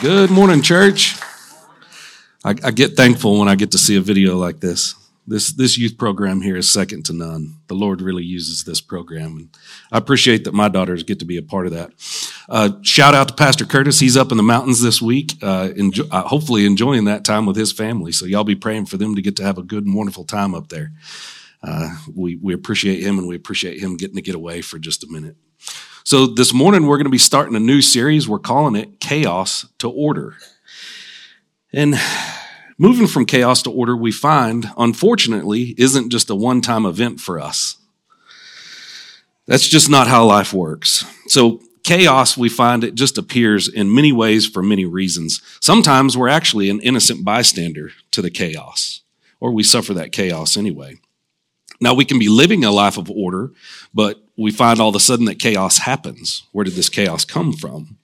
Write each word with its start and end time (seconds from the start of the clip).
Good 0.00 0.30
morning, 0.30 0.60
church. 0.60 1.16
I, 2.44 2.50
I, 2.62 2.70
get 2.70 2.98
thankful 2.98 3.38
when 3.38 3.48
I 3.48 3.54
get 3.54 3.70
to 3.70 3.78
see 3.78 3.96
a 3.96 4.00
video 4.02 4.36
like 4.36 4.60
this. 4.60 4.94
This 5.26 5.52
this 5.52 5.78
youth 5.78 5.96
program 5.96 6.42
here 6.42 6.58
is 6.58 6.70
second 6.70 7.06
to 7.06 7.14
none. 7.14 7.56
The 7.68 7.74
Lord 7.74 8.02
really 8.02 8.22
uses 8.22 8.64
this 8.64 8.82
program, 8.82 9.36
and 9.36 9.48
I 9.90 9.96
appreciate 9.96 10.44
that 10.44 10.52
my 10.52 10.68
daughters 10.68 11.02
get 11.02 11.20
to 11.20 11.24
be 11.24 11.38
a 11.38 11.42
part 11.42 11.66
of 11.66 11.72
that. 11.72 11.92
Uh, 12.46 12.72
shout 12.82 13.14
out 13.14 13.28
to 13.28 13.34
Pastor 13.34 13.64
Curtis. 13.64 13.98
He's 13.98 14.18
up 14.18 14.30
in 14.30 14.36
the 14.36 14.42
mountains 14.42 14.82
this 14.82 15.00
week, 15.00 15.32
uh, 15.42 15.70
enjoy, 15.74 16.04
uh, 16.10 16.28
hopefully 16.28 16.66
enjoying 16.66 17.06
that 17.06 17.24
time 17.24 17.46
with 17.46 17.56
his 17.56 17.72
family. 17.72 18.12
So 18.12 18.26
y'all 18.26 18.44
be 18.44 18.54
praying 18.54 18.86
for 18.86 18.98
them 18.98 19.14
to 19.14 19.22
get 19.22 19.34
to 19.36 19.44
have 19.44 19.56
a 19.56 19.62
good 19.62 19.86
and 19.86 19.94
wonderful 19.94 20.24
time 20.24 20.54
up 20.54 20.68
there. 20.68 20.92
Uh, 21.62 21.96
we 22.14 22.36
we 22.36 22.52
appreciate 22.52 23.02
him, 23.02 23.18
and 23.18 23.26
we 23.26 23.34
appreciate 23.34 23.80
him 23.80 23.96
getting 23.96 24.16
to 24.16 24.22
get 24.22 24.34
away 24.34 24.60
for 24.60 24.78
just 24.78 25.04
a 25.04 25.10
minute. 25.10 25.36
So 26.06 26.28
this 26.28 26.54
morning 26.54 26.86
we're 26.86 26.98
going 26.98 27.06
to 27.06 27.10
be 27.10 27.18
starting 27.18 27.56
a 27.56 27.60
new 27.60 27.82
series. 27.82 28.28
We're 28.28 28.38
calling 28.38 28.76
it 28.76 29.00
Chaos 29.00 29.66
to 29.78 29.90
Order. 29.90 30.36
And 31.72 31.96
moving 32.78 33.08
from 33.08 33.26
chaos 33.26 33.60
to 33.64 33.72
order, 33.72 33.96
we 33.96 34.12
find, 34.12 34.70
unfortunately, 34.78 35.74
isn't 35.76 36.10
just 36.10 36.30
a 36.30 36.36
one 36.36 36.60
time 36.60 36.86
event 36.86 37.18
for 37.18 37.40
us. 37.40 37.78
That's 39.46 39.66
just 39.66 39.90
not 39.90 40.06
how 40.06 40.24
life 40.24 40.52
works. 40.52 41.04
So, 41.26 41.60
chaos, 41.82 42.36
we 42.36 42.50
find 42.50 42.84
it 42.84 42.94
just 42.94 43.18
appears 43.18 43.66
in 43.66 43.92
many 43.92 44.12
ways 44.12 44.46
for 44.46 44.62
many 44.62 44.84
reasons. 44.84 45.42
Sometimes 45.58 46.16
we're 46.16 46.28
actually 46.28 46.70
an 46.70 46.78
innocent 46.82 47.24
bystander 47.24 47.90
to 48.12 48.22
the 48.22 48.30
chaos, 48.30 49.00
or 49.40 49.50
we 49.50 49.64
suffer 49.64 49.92
that 49.94 50.12
chaos 50.12 50.56
anyway. 50.56 51.00
Now, 51.80 51.94
we 51.94 52.04
can 52.04 52.20
be 52.20 52.28
living 52.28 52.64
a 52.64 52.70
life 52.70 52.96
of 52.96 53.10
order, 53.10 53.50
but 53.92 54.22
we 54.36 54.50
find 54.50 54.80
all 54.80 54.90
of 54.90 54.94
a 54.94 55.00
sudden 55.00 55.24
that 55.26 55.38
chaos 55.38 55.78
happens. 55.78 56.44
Where 56.52 56.64
did 56.64 56.74
this 56.74 56.88
chaos 56.88 57.24
come 57.24 57.52
from? 57.52 57.96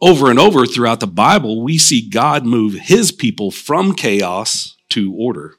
Over 0.00 0.30
and 0.30 0.38
over 0.38 0.66
throughout 0.66 1.00
the 1.00 1.06
Bible, 1.06 1.62
we 1.62 1.78
see 1.78 2.08
God 2.08 2.44
move 2.44 2.74
his 2.74 3.10
people 3.10 3.50
from 3.50 3.94
chaos 3.94 4.76
to 4.90 5.12
order. 5.14 5.54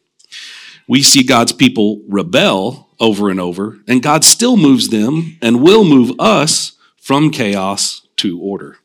We 0.87 1.03
see 1.03 1.23
God's 1.23 1.51
people 1.51 2.01
rebel 2.07 2.89
over 2.99 3.29
and 3.29 3.39
over, 3.39 3.79
and 3.87 4.01
God 4.01 4.23
still 4.23 4.57
moves 4.57 4.89
them 4.89 5.37
and 5.41 5.61
will 5.61 5.83
move 5.83 6.11
us 6.19 6.73
from 6.97 7.31
chaos 7.31 8.07
to 8.17 8.39
order. 8.39 8.77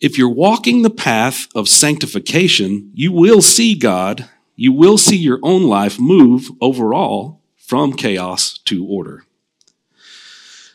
If 0.00 0.18
you're 0.18 0.28
walking 0.28 0.82
the 0.82 0.90
path 0.90 1.48
of 1.54 1.68
sanctification, 1.68 2.90
you 2.94 3.10
will 3.10 3.40
see 3.40 3.74
God, 3.74 4.28
you 4.54 4.72
will 4.72 4.98
see 4.98 5.16
your 5.16 5.40
own 5.42 5.64
life 5.64 5.98
move 5.98 6.50
overall 6.60 7.40
from 7.66 7.92
chaos 7.92 8.58
to 8.58 8.86
order. 8.86 9.24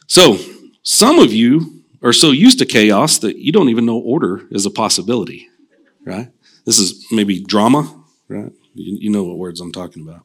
So, 0.08 0.38
some 0.82 1.20
of 1.20 1.32
you 1.32 1.84
are 2.02 2.14
so 2.14 2.32
used 2.32 2.60
to 2.60 2.66
chaos 2.66 3.20
that 3.20 3.38
you 3.38 3.52
don't 3.52 3.70
even 3.70 3.86
know 3.86 3.98
order 3.98 4.48
is 4.50 4.66
a 4.66 4.72
possibility, 4.72 5.50
right? 6.04 6.32
This 6.66 6.80
is 6.80 7.06
maybe 7.12 7.44
drama, 7.44 8.04
right? 8.28 8.52
You, 8.74 8.98
you 9.02 9.10
know 9.10 9.24
what 9.24 9.38
words 9.38 9.60
I'm 9.60 9.72
talking 9.72 10.08
about. 10.08 10.24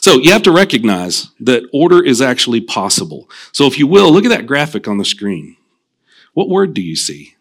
So 0.00 0.14
you 0.14 0.32
have 0.32 0.42
to 0.44 0.52
recognize 0.52 1.28
that 1.40 1.64
order 1.72 2.04
is 2.04 2.22
actually 2.22 2.60
possible. 2.60 3.28
So 3.52 3.66
if 3.66 3.78
you 3.78 3.86
will, 3.86 4.12
look 4.12 4.24
at 4.24 4.28
that 4.28 4.46
graphic 4.46 4.86
on 4.86 4.98
the 4.98 5.04
screen. 5.04 5.56
What 6.34 6.48
word 6.48 6.74
do 6.74 6.80
you 6.80 6.94
see? 6.94 7.34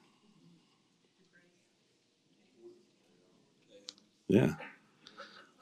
Yeah. 4.27 4.55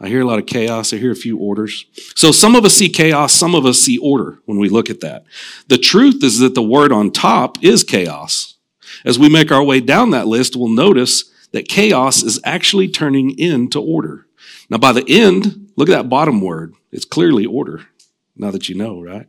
I 0.06 0.10
hear 0.10 0.22
a 0.22 0.26
lot 0.26 0.40
of 0.40 0.46
chaos. 0.46 0.94
I 0.94 0.98
hear 0.98 1.12
a 1.12 1.16
few 1.16 1.38
orders. 1.38 1.86
So 2.16 2.32
some 2.32 2.56
of 2.56 2.64
us 2.64 2.76
see 2.76 2.90
chaos, 2.90 3.34
some 3.34 3.56
of 3.56 3.66
us 3.66 3.80
see 3.80 3.98
order 3.98 4.40
when 4.46 4.60
we 4.60 4.70
look 4.70 4.90
at 4.90 5.02
that. 5.02 5.26
The 5.68 5.78
truth 5.78 6.24
is 6.24 6.40
that 6.40 6.54
the 6.54 6.62
word 6.64 6.92
on 6.92 7.12
top 7.12 7.64
is 7.64 7.84
chaos. 7.84 8.56
As 9.04 9.18
we 9.18 9.30
make 9.30 9.52
our 9.52 9.64
way 9.64 9.80
down 9.80 10.12
that 10.12 10.28
list, 10.28 10.56
we'll 10.56 10.70
notice 10.70 11.32
that 11.52 11.68
chaos 11.68 12.22
is 12.22 12.40
actually 12.44 12.88
turning 12.88 13.38
into 13.40 13.82
order. 13.82 14.28
Now, 14.70 14.78
by 14.78 14.92
the 14.92 15.06
end, 15.08 15.72
look 15.76 15.90
at 15.90 15.94
that 15.94 16.10
bottom 16.10 16.42
word. 16.42 16.74
It's 16.92 17.06
clearly 17.06 17.46
order, 17.46 17.88
now 18.36 18.52
that 18.52 18.70
you 18.70 18.76
know, 18.76 19.02
right? 19.02 19.28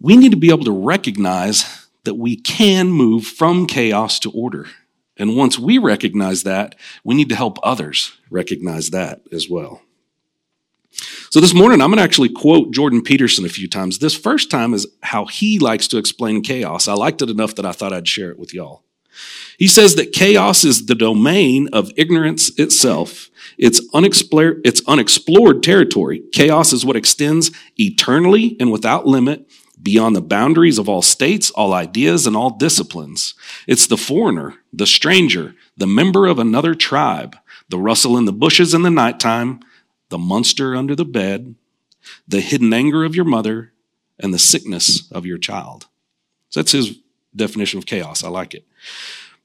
We 0.00 0.16
need 0.16 0.30
to 0.30 0.36
be 0.36 0.50
able 0.50 0.64
to 0.64 0.72
recognize 0.72 1.88
that 2.04 2.14
we 2.14 2.36
can 2.36 2.88
move 2.88 3.26
from 3.26 3.66
chaos 3.66 4.18
to 4.20 4.30
order. 4.30 4.66
And 5.20 5.36
once 5.36 5.58
we 5.58 5.76
recognize 5.76 6.44
that, 6.44 6.74
we 7.04 7.14
need 7.14 7.28
to 7.28 7.36
help 7.36 7.58
others 7.62 8.16
recognize 8.30 8.88
that 8.90 9.20
as 9.30 9.50
well. 9.50 9.82
So 11.28 11.40
this 11.40 11.54
morning, 11.54 11.80
I'm 11.80 11.90
going 11.90 11.98
to 11.98 12.02
actually 12.02 12.30
quote 12.30 12.72
Jordan 12.72 13.02
Peterson 13.02 13.44
a 13.44 13.50
few 13.50 13.68
times. 13.68 13.98
This 13.98 14.16
first 14.16 14.50
time 14.50 14.72
is 14.72 14.86
how 15.02 15.26
he 15.26 15.58
likes 15.58 15.86
to 15.88 15.98
explain 15.98 16.42
chaos. 16.42 16.88
I 16.88 16.94
liked 16.94 17.20
it 17.20 17.28
enough 17.28 17.54
that 17.56 17.66
I 17.66 17.72
thought 17.72 17.92
I'd 17.92 18.08
share 18.08 18.30
it 18.30 18.38
with 18.38 18.54
y'all. 18.54 18.82
He 19.58 19.66
says 19.66 19.96
that 19.96 20.12
chaos 20.12 20.64
is 20.64 20.86
the 20.86 20.94
domain 20.94 21.68
of 21.72 21.92
ignorance 21.98 22.58
itself. 22.58 23.28
It's 23.58 23.80
unexplored, 23.92 24.62
it's 24.64 24.80
unexplored 24.88 25.62
territory. 25.62 26.22
Chaos 26.32 26.72
is 26.72 26.86
what 26.86 26.96
extends 26.96 27.50
eternally 27.76 28.56
and 28.58 28.72
without 28.72 29.06
limit 29.06 29.49
beyond 29.82 30.14
the 30.14 30.22
boundaries 30.22 30.78
of 30.78 30.88
all 30.88 31.02
states, 31.02 31.50
all 31.50 31.72
ideas, 31.72 32.26
and 32.26 32.36
all 32.36 32.50
disciplines. 32.50 33.34
It's 33.66 33.86
the 33.86 33.96
foreigner, 33.96 34.54
the 34.72 34.86
stranger, 34.86 35.54
the 35.76 35.86
member 35.86 36.26
of 36.26 36.38
another 36.38 36.74
tribe, 36.74 37.36
the 37.68 37.78
rustle 37.78 38.16
in 38.18 38.24
the 38.24 38.32
bushes 38.32 38.74
in 38.74 38.82
the 38.82 38.90
nighttime, 38.90 39.60
the 40.08 40.18
monster 40.18 40.74
under 40.74 40.94
the 40.94 41.04
bed, 41.04 41.54
the 42.26 42.40
hidden 42.40 42.72
anger 42.72 43.04
of 43.04 43.14
your 43.14 43.24
mother, 43.24 43.72
and 44.18 44.34
the 44.34 44.38
sickness 44.38 45.10
of 45.10 45.24
your 45.24 45.38
child. 45.38 45.86
So 46.50 46.60
that's 46.60 46.72
his 46.72 46.98
definition 47.34 47.78
of 47.78 47.86
chaos. 47.86 48.24
I 48.24 48.28
like 48.28 48.54
it. 48.54 48.66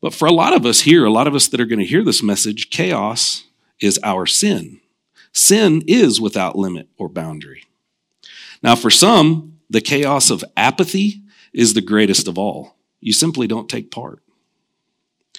But 0.02 0.14
for 0.14 0.28
a 0.28 0.34
lot 0.34 0.54
of 0.54 0.66
us 0.66 0.82
here, 0.82 1.06
a 1.06 1.12
lot 1.12 1.28
of 1.28 1.36
us 1.36 1.48
that 1.48 1.60
are 1.60 1.66
going 1.66 1.80
to 1.80 1.86
hear 1.86 2.04
this 2.04 2.22
message, 2.22 2.70
chaos 2.70 3.46
is 3.80 4.00
our 4.04 4.26
sin. 4.26 4.82
Sin 5.32 5.84
is 5.88 6.20
without 6.20 6.58
limit 6.58 6.88
or 6.98 7.10
boundary. 7.10 7.64
Now, 8.62 8.76
for 8.76 8.90
some, 8.90 9.55
the 9.70 9.82
chaos 9.82 10.30
of 10.30 10.44
apathy 10.56 11.22
is 11.54 11.74
the 11.74 11.82
greatest 11.82 12.28
of 12.28 12.38
all. 12.38 12.76
You 13.00 13.14
simply 13.14 13.48
don't 13.48 13.70
take 13.70 13.92
part. 13.92 14.22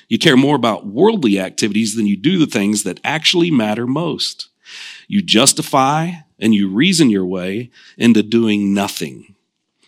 You 0.09 0.19
care 0.19 0.37
more 0.37 0.57
about 0.57 0.87
worldly 0.87 1.39
activities 1.41 1.95
than 1.95 2.07
you 2.07 2.17
do 2.17 2.39
the 2.39 2.47
things 2.47 2.85
that 2.85 3.01
actually 3.03 3.51
matter 3.51 3.87
most. 3.87 4.49
You 5.09 5.23
justify 5.23 6.11
and 6.39 6.55
you 6.55 6.69
reason 6.69 7.11
your 7.11 7.27
way 7.27 7.71
into 7.97 8.23
doing 8.23 8.73
nothing. 8.73 9.35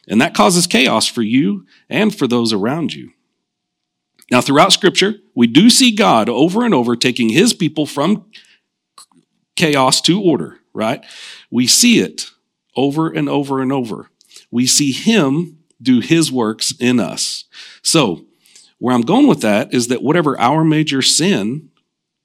And 0.08 0.20
that 0.20 0.34
causes 0.34 0.66
chaos 0.66 1.06
for 1.06 1.22
you 1.22 1.66
and 1.88 2.14
for 2.14 2.26
those 2.26 2.52
around 2.52 2.94
you. 2.94 3.12
Now, 4.30 4.40
throughout 4.40 4.72
Scripture, 4.72 5.14
we 5.34 5.46
do 5.46 5.70
see 5.70 5.94
God 5.94 6.28
over 6.28 6.64
and 6.64 6.74
over 6.74 6.96
taking 6.96 7.28
his 7.28 7.54
people 7.54 7.86
from 7.86 8.26
chaos 9.56 10.00
to 10.02 10.20
order, 10.20 10.58
right? 10.72 11.04
We 11.50 11.66
see 11.66 12.00
it 12.00 12.30
over 12.76 13.08
and 13.10 13.28
over 13.28 13.60
and 13.60 13.72
over 13.72 14.10
we 14.50 14.66
see 14.66 14.92
him 14.92 15.58
do 15.80 16.00
his 16.00 16.32
works 16.32 16.72
in 16.78 17.00
us. 17.00 17.44
So, 17.82 18.26
where 18.78 18.94
I'm 18.94 19.02
going 19.02 19.26
with 19.26 19.40
that 19.42 19.74
is 19.74 19.88
that 19.88 20.02
whatever 20.02 20.38
our 20.38 20.64
major 20.64 21.02
sin, 21.02 21.70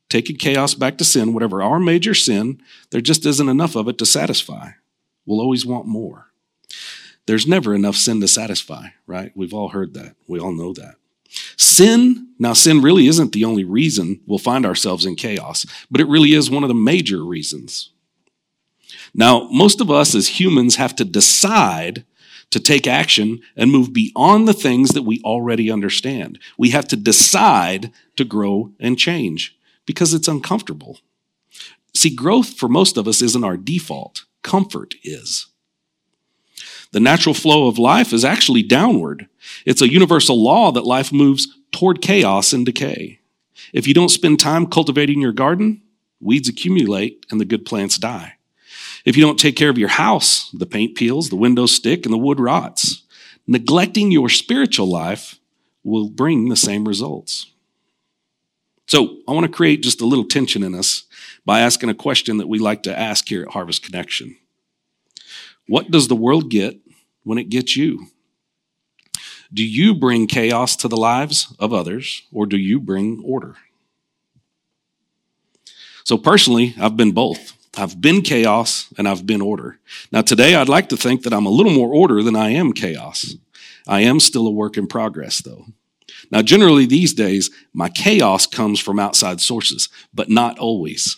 taking 0.10 0.36
chaos 0.36 0.76
back 0.76 0.98
to 1.00 1.04
sin, 1.04 1.34
whatever 1.34 1.64
our 1.64 1.80
major 1.80 2.14
sin, 2.14 2.62
there 2.92 3.02
just 3.02 3.26
isn't 3.26 3.50
enough 3.50 3.76
of 3.76 3.88
it 3.88 3.98
to 3.98 4.06
satisfy. 4.06 4.72
We'll 5.26 5.42
always 5.42 5.66
want 5.66 5.88
more. 5.88 6.28
There's 7.26 7.48
never 7.48 7.74
enough 7.74 7.96
sin 7.96 8.20
to 8.22 8.28
satisfy, 8.28 8.90
right? 9.08 9.32
We've 9.36 9.54
all 9.54 9.70
heard 9.70 9.94
that. 9.96 10.16
We 10.28 10.40
all 10.40 10.52
know 10.52 10.74
that. 10.74 10.96
Sin, 11.58 12.28
now 12.38 12.54
sin 12.54 12.82
really 12.82 13.08
isn't 13.08 13.32
the 13.32 13.46
only 13.46 13.64
reason 13.64 14.22
we'll 14.28 14.38
find 14.38 14.66
ourselves 14.66 15.06
in 15.06 15.16
chaos, 15.16 15.66
but 15.90 16.02
it 16.02 16.08
really 16.08 16.34
is 16.34 16.52
one 16.52 16.64
of 16.64 16.68
the 16.68 16.76
major 16.76 17.24
reasons. 17.24 17.90
Now, 19.16 19.48
most 19.52 19.82
of 19.82 19.90
us 19.90 20.14
as 20.16 20.40
humans 20.40 20.76
have 20.76 20.96
to 20.98 21.06
decide 21.06 22.06
to 22.54 22.60
take 22.60 22.88
action 22.88 23.42
and 23.56 23.72
move 23.72 23.94
beyond 23.94 24.48
the 24.48 24.54
things 24.54 24.90
that 24.92 25.04
we 25.04 25.22
already 25.24 25.70
understand. 25.70 26.40
We 26.58 26.70
have 26.70 26.88
to 26.90 26.96
decide 26.96 27.92
to 28.16 28.24
grow 28.24 28.72
and 28.80 28.98
change 28.98 29.58
because 29.86 30.14
it's 30.14 30.28
uncomfortable. 30.28 31.00
See, 31.96 32.16
growth 32.16 32.54
for 32.54 32.70
most 32.70 32.98
of 32.98 33.08
us 33.08 33.22
isn't 33.22 33.44
our 33.44 33.58
default, 33.58 34.26
comfort 34.42 34.96
is. 35.04 35.48
The 36.92 37.00
natural 37.00 37.34
flow 37.34 37.68
of 37.68 37.80
life 37.80 38.14
is 38.14 38.24
actually 38.24 38.64
downward. 38.64 39.28
It's 39.66 39.82
a 39.82 39.92
universal 39.92 40.42
law 40.42 40.72
that 40.72 40.86
life 40.86 41.12
moves 41.12 41.48
toward 41.72 42.02
chaos 42.02 42.54
and 42.54 42.66
decay. 42.66 43.20
If 43.74 43.88
you 43.88 43.94
don't 43.94 44.10
spend 44.10 44.40
time 44.40 44.68
cultivating 44.68 45.20
your 45.20 45.32
garden, 45.32 45.82
weeds 46.20 46.48
accumulate 46.48 47.26
and 47.32 47.42
the 47.42 47.46
good 47.46 47.66
plants 47.66 47.98
die. 47.98 48.36
If 49.06 49.18
you 49.18 49.24
don't 49.24 49.40
take 49.40 49.56
care 49.56 49.70
of 49.70 49.78
your 49.78 49.90
house, 49.90 50.50
the 50.52 50.66
paint 50.66 50.96
peels, 50.96 51.30
the 51.30 51.36
windows 51.36 51.74
stick, 51.74 52.06
and 52.06 52.14
the 52.14 52.18
wood 52.18 52.40
rots. 52.40 53.04
Neglecting 53.46 54.12
your 54.12 54.30
spiritual 54.30 54.90
life 54.90 55.40
will 55.84 56.10
bring 56.10 56.48
the 56.48 56.56
same 56.56 56.88
results. 56.88 57.48
So, 58.88 59.18
I 59.28 59.32
want 59.32 59.46
to 59.46 59.52
create 59.52 59.82
just 59.82 60.02
a 60.02 60.06
little 60.06 60.26
tension 60.26 60.64
in 60.64 60.76
us 60.76 61.04
by 61.46 61.62
asking 61.62 61.90
a 61.90 61.96
question 61.96 62.38
that 62.38 62.48
we 62.48 62.60
like 62.60 62.84
to 62.84 62.98
ask 62.98 63.28
here 63.28 63.44
at 63.44 63.50
Harvest 63.50 63.84
Connection 63.84 64.38
What 65.68 65.92
does 65.92 66.08
the 66.08 66.16
world 66.16 66.50
get 66.50 66.80
when 67.24 67.38
it 67.38 67.50
gets 67.50 67.76
you? 67.76 68.08
Do 69.54 69.64
you 69.64 69.94
bring 69.94 70.28
chaos 70.28 70.76
to 70.78 70.88
the 70.88 70.98
lives 70.98 71.54
of 71.60 71.74
others, 71.74 72.24
or 72.32 72.46
do 72.46 72.58
you 72.58 72.80
bring 72.80 73.22
order? 73.24 73.56
So, 76.04 76.18
personally, 76.18 76.76
I've 76.80 76.98
been 76.98 77.12
both. 77.12 77.54
I've 77.76 78.00
been 78.00 78.22
chaos 78.22 78.94
and 78.98 79.08
I've 79.08 79.26
been 79.26 79.42
order. 79.42 79.80
Now, 80.12 80.22
today, 80.22 80.56
I'd 80.56 80.70
like 80.70 80.90
to 80.90 80.98
think 80.98 81.24
that 81.24 81.34
I'm 81.34 81.46
a 81.46 81.52
little 81.52 81.72
more 81.72 81.94
order 81.94 82.22
than 82.22 82.36
I 82.36 82.50
am 82.50 82.74
chaos. 82.74 83.36
I 83.88 84.02
am 84.02 84.20
still 84.20 84.48
a 84.48 84.52
work 84.52 84.78
in 84.78 84.88
progress, 84.88 85.42
though. 85.42 85.66
Now, 86.32 86.42
generally 86.42 86.86
these 86.86 87.14
days, 87.14 87.50
my 87.74 87.90
chaos 87.90 88.46
comes 88.46 88.80
from 88.80 89.00
outside 89.00 89.42
sources, 89.42 89.90
but 90.14 90.30
not 90.30 90.58
always. 90.60 91.18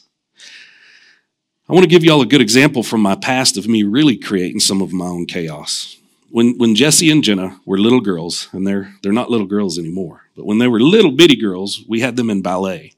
I 1.67 1.73
want 1.73 1.83
to 1.83 1.89
give 1.89 2.03
you 2.03 2.11
all 2.11 2.21
a 2.21 2.27
good 2.27 2.41
example 2.41 2.83
from 2.83 3.01
my 3.01 3.15
past 3.15 3.57
of 3.57 3.67
me 3.67 3.83
really 3.83 4.17
creating 4.17 4.59
some 4.59 4.81
of 4.81 4.93
my 4.93 5.05
own 5.05 5.25
chaos. 5.25 5.97
When, 6.29 6.57
when 6.57 6.75
Jesse 6.75 7.09
and 7.09 7.23
Jenna 7.23 7.59
were 7.65 7.77
little 7.77 8.01
girls, 8.01 8.49
and 8.51 8.65
they're, 8.67 8.93
they're 9.01 9.13
not 9.13 9.29
little 9.29 9.47
girls 9.47 9.79
anymore, 9.79 10.23
but 10.35 10.45
when 10.45 10.57
they 10.57 10.67
were 10.67 10.79
little 10.79 11.11
bitty 11.11 11.35
girls, 11.35 11.83
we 11.87 12.01
had 12.01 12.15
them 12.15 12.29
in 12.29 12.41
ballet. 12.41 12.94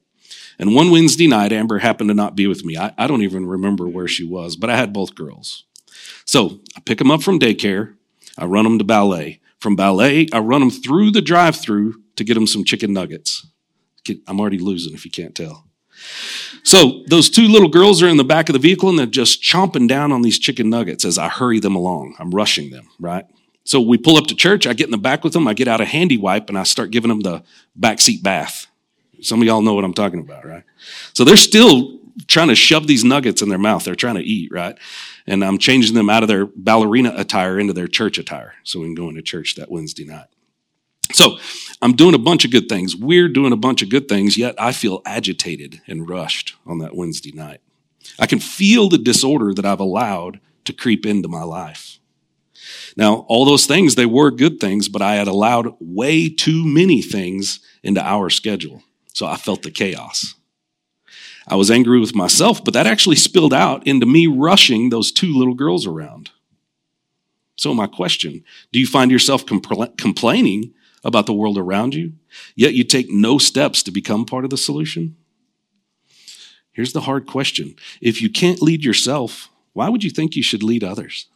And 0.58 0.74
one 0.74 0.90
Wednesday 0.90 1.26
night, 1.26 1.52
Amber 1.52 1.78
happened 1.78 2.08
to 2.10 2.14
not 2.14 2.34
be 2.34 2.46
with 2.46 2.64
me. 2.64 2.76
I, 2.76 2.92
I 2.98 3.06
don't 3.06 3.22
even 3.22 3.46
remember 3.46 3.88
where 3.88 4.08
she 4.08 4.24
was, 4.24 4.56
but 4.56 4.70
I 4.70 4.76
had 4.76 4.92
both 4.92 5.14
girls. 5.14 5.64
So 6.24 6.60
I 6.76 6.80
pick 6.80 6.98
them 6.98 7.10
up 7.10 7.22
from 7.22 7.38
daycare. 7.38 7.94
I 8.36 8.44
run 8.44 8.64
them 8.64 8.78
to 8.78 8.84
ballet. 8.84 9.40
From 9.60 9.76
ballet, 9.76 10.28
I 10.32 10.38
run 10.38 10.60
them 10.60 10.70
through 10.70 11.10
the 11.12 11.22
drive 11.22 11.56
through 11.56 12.02
to 12.16 12.24
get 12.24 12.34
them 12.34 12.46
some 12.46 12.64
chicken 12.64 12.92
nuggets. 12.92 13.46
I'm 14.26 14.40
already 14.40 14.58
losing 14.58 14.94
if 14.94 15.04
you 15.04 15.10
can't 15.10 15.34
tell. 15.34 15.64
So 16.62 17.02
those 17.08 17.28
two 17.28 17.48
little 17.48 17.68
girls 17.68 18.02
are 18.02 18.08
in 18.08 18.16
the 18.16 18.24
back 18.24 18.48
of 18.48 18.52
the 18.52 18.58
vehicle 18.58 18.88
and 18.88 18.98
they're 18.98 19.06
just 19.06 19.42
chomping 19.42 19.88
down 19.88 20.12
on 20.12 20.22
these 20.22 20.38
chicken 20.38 20.70
nuggets 20.70 21.04
as 21.04 21.18
I 21.18 21.28
hurry 21.28 21.60
them 21.60 21.74
along. 21.74 22.14
I'm 22.18 22.30
rushing 22.30 22.70
them, 22.70 22.88
right? 23.00 23.26
So 23.64 23.80
we 23.80 23.98
pull 23.98 24.16
up 24.16 24.26
to 24.28 24.34
church. 24.34 24.66
I 24.66 24.72
get 24.72 24.86
in 24.86 24.92
the 24.92 24.96
back 24.96 25.24
with 25.24 25.34
them. 25.34 25.46
I 25.46 25.54
get 25.54 25.68
out 25.68 25.80
a 25.80 25.84
handy 25.84 26.16
wipe 26.16 26.48
and 26.48 26.56
I 26.56 26.62
start 26.62 26.90
giving 26.90 27.08
them 27.08 27.20
the 27.20 27.42
backseat 27.78 28.22
bath. 28.22 28.67
Some 29.20 29.40
of 29.40 29.46
y'all 29.46 29.62
know 29.62 29.74
what 29.74 29.84
I'm 29.84 29.94
talking 29.94 30.20
about, 30.20 30.44
right? 30.44 30.64
So 31.12 31.24
they're 31.24 31.36
still 31.36 31.98
trying 32.26 32.48
to 32.48 32.54
shove 32.54 32.86
these 32.86 33.04
nuggets 33.04 33.42
in 33.42 33.48
their 33.48 33.58
mouth. 33.58 33.84
They're 33.84 33.94
trying 33.94 34.16
to 34.16 34.22
eat, 34.22 34.50
right? 34.52 34.76
And 35.26 35.44
I'm 35.44 35.58
changing 35.58 35.94
them 35.94 36.10
out 36.10 36.22
of 36.22 36.28
their 36.28 36.46
ballerina 36.46 37.12
attire 37.16 37.58
into 37.58 37.72
their 37.72 37.86
church 37.86 38.18
attire 38.18 38.54
so 38.64 38.80
we 38.80 38.86
can 38.86 38.94
go 38.94 39.08
into 39.08 39.22
church 39.22 39.54
that 39.56 39.70
Wednesday 39.70 40.04
night. 40.04 40.26
So 41.12 41.38
I'm 41.80 41.94
doing 41.94 42.14
a 42.14 42.18
bunch 42.18 42.44
of 42.44 42.50
good 42.50 42.68
things. 42.68 42.94
We're 42.94 43.28
doing 43.28 43.52
a 43.52 43.56
bunch 43.56 43.82
of 43.82 43.88
good 43.88 44.08
things, 44.08 44.36
yet 44.36 44.54
I 44.58 44.72
feel 44.72 45.00
agitated 45.06 45.80
and 45.86 46.08
rushed 46.08 46.56
on 46.66 46.78
that 46.78 46.94
Wednesday 46.94 47.32
night. 47.32 47.60
I 48.18 48.26
can 48.26 48.40
feel 48.40 48.88
the 48.88 48.98
disorder 48.98 49.54
that 49.54 49.64
I've 49.64 49.80
allowed 49.80 50.40
to 50.64 50.72
creep 50.72 51.06
into 51.06 51.28
my 51.28 51.44
life. 51.44 51.98
Now, 52.96 53.26
all 53.28 53.44
those 53.44 53.66
things, 53.66 53.94
they 53.94 54.06
were 54.06 54.30
good 54.30 54.60
things, 54.60 54.88
but 54.88 55.00
I 55.00 55.14
had 55.14 55.28
allowed 55.28 55.74
way 55.80 56.28
too 56.28 56.66
many 56.66 57.00
things 57.00 57.60
into 57.82 58.04
our 58.04 58.28
schedule. 58.28 58.82
So 59.18 59.26
I 59.26 59.34
felt 59.34 59.62
the 59.62 59.72
chaos. 59.72 60.36
I 61.48 61.56
was 61.56 61.72
angry 61.72 61.98
with 61.98 62.14
myself, 62.14 62.62
but 62.62 62.72
that 62.74 62.86
actually 62.86 63.16
spilled 63.16 63.52
out 63.52 63.84
into 63.84 64.06
me 64.06 64.28
rushing 64.28 64.90
those 64.90 65.10
two 65.10 65.36
little 65.36 65.54
girls 65.54 65.88
around. 65.88 66.30
So, 67.56 67.74
my 67.74 67.88
question 67.88 68.44
do 68.70 68.78
you 68.78 68.86
find 68.86 69.10
yourself 69.10 69.44
compl- 69.44 69.96
complaining 69.98 70.72
about 71.02 71.26
the 71.26 71.32
world 71.32 71.58
around 71.58 71.96
you, 71.96 72.12
yet 72.54 72.74
you 72.74 72.84
take 72.84 73.10
no 73.10 73.38
steps 73.38 73.82
to 73.82 73.90
become 73.90 74.24
part 74.24 74.44
of 74.44 74.50
the 74.50 74.56
solution? 74.56 75.16
Here's 76.70 76.92
the 76.92 77.00
hard 77.00 77.26
question 77.26 77.74
If 78.00 78.22
you 78.22 78.30
can't 78.30 78.62
lead 78.62 78.84
yourself, 78.84 79.50
why 79.72 79.88
would 79.88 80.04
you 80.04 80.10
think 80.10 80.36
you 80.36 80.44
should 80.44 80.62
lead 80.62 80.84
others? 80.84 81.26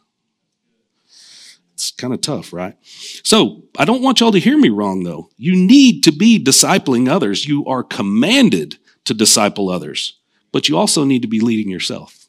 It's 1.73 1.91
kind 1.91 2.13
of 2.13 2.21
tough, 2.21 2.53
right? 2.53 2.75
So, 3.23 3.63
I 3.77 3.85
don't 3.85 4.03
want 4.03 4.19
y'all 4.19 4.31
to 4.31 4.39
hear 4.39 4.57
me 4.57 4.69
wrong, 4.69 5.03
though. 5.03 5.29
You 5.37 5.55
need 5.55 6.03
to 6.03 6.11
be 6.11 6.43
discipling 6.43 7.09
others. 7.09 7.47
You 7.47 7.65
are 7.65 7.83
commanded 7.83 8.77
to 9.05 9.13
disciple 9.13 9.69
others, 9.69 10.19
but 10.51 10.69
you 10.69 10.77
also 10.77 11.03
need 11.03 11.23
to 11.23 11.27
be 11.27 11.39
leading 11.39 11.69
yourself. 11.71 12.23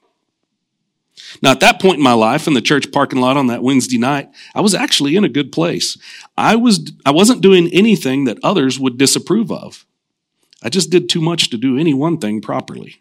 Now, 1.43 1.51
at 1.51 1.61
that 1.61 1.81
point 1.81 1.99
in 1.99 2.03
my 2.03 2.13
life, 2.13 2.47
in 2.47 2.55
the 2.55 2.61
church 2.61 2.91
parking 2.93 3.21
lot 3.21 3.37
on 3.37 3.49
that 3.49 3.63
Wednesday 3.63 3.99
night, 3.99 4.31
I 4.55 4.61
was 4.61 4.75
actually 4.75 5.17
in 5.17 5.25
a 5.25 5.29
good 5.29 5.53
place. 5.53 5.99
I, 6.37 6.57
was, 6.57 6.93
I 7.05 7.11
wasn't 7.11 7.43
doing 7.43 7.69
anything 7.73 8.25
that 8.25 8.39
others 8.43 8.79
would 8.79 8.99
disapprove 8.99 9.51
of. 9.51 9.85
I 10.63 10.69
just 10.69 10.91
did 10.91 11.09
too 11.09 11.21
much 11.21 11.51
to 11.51 11.59
do 11.59 11.79
any 11.79 11.93
one 11.93 12.19
thing 12.19 12.41
properly. 12.41 12.97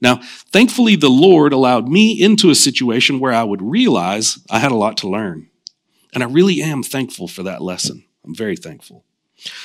Now, 0.00 0.20
thankfully, 0.52 0.96
the 0.96 1.10
Lord 1.10 1.52
allowed 1.52 1.88
me 1.88 2.12
into 2.20 2.50
a 2.50 2.54
situation 2.54 3.20
where 3.20 3.32
I 3.32 3.44
would 3.44 3.62
realize 3.62 4.38
I 4.50 4.58
had 4.58 4.72
a 4.72 4.76
lot 4.76 4.96
to 4.98 5.08
learn. 5.08 5.48
And 6.14 6.22
I 6.22 6.26
really 6.26 6.62
am 6.62 6.82
thankful 6.82 7.28
for 7.28 7.42
that 7.42 7.62
lesson. 7.62 8.04
I'm 8.24 8.34
very 8.34 8.56
thankful. 8.56 9.04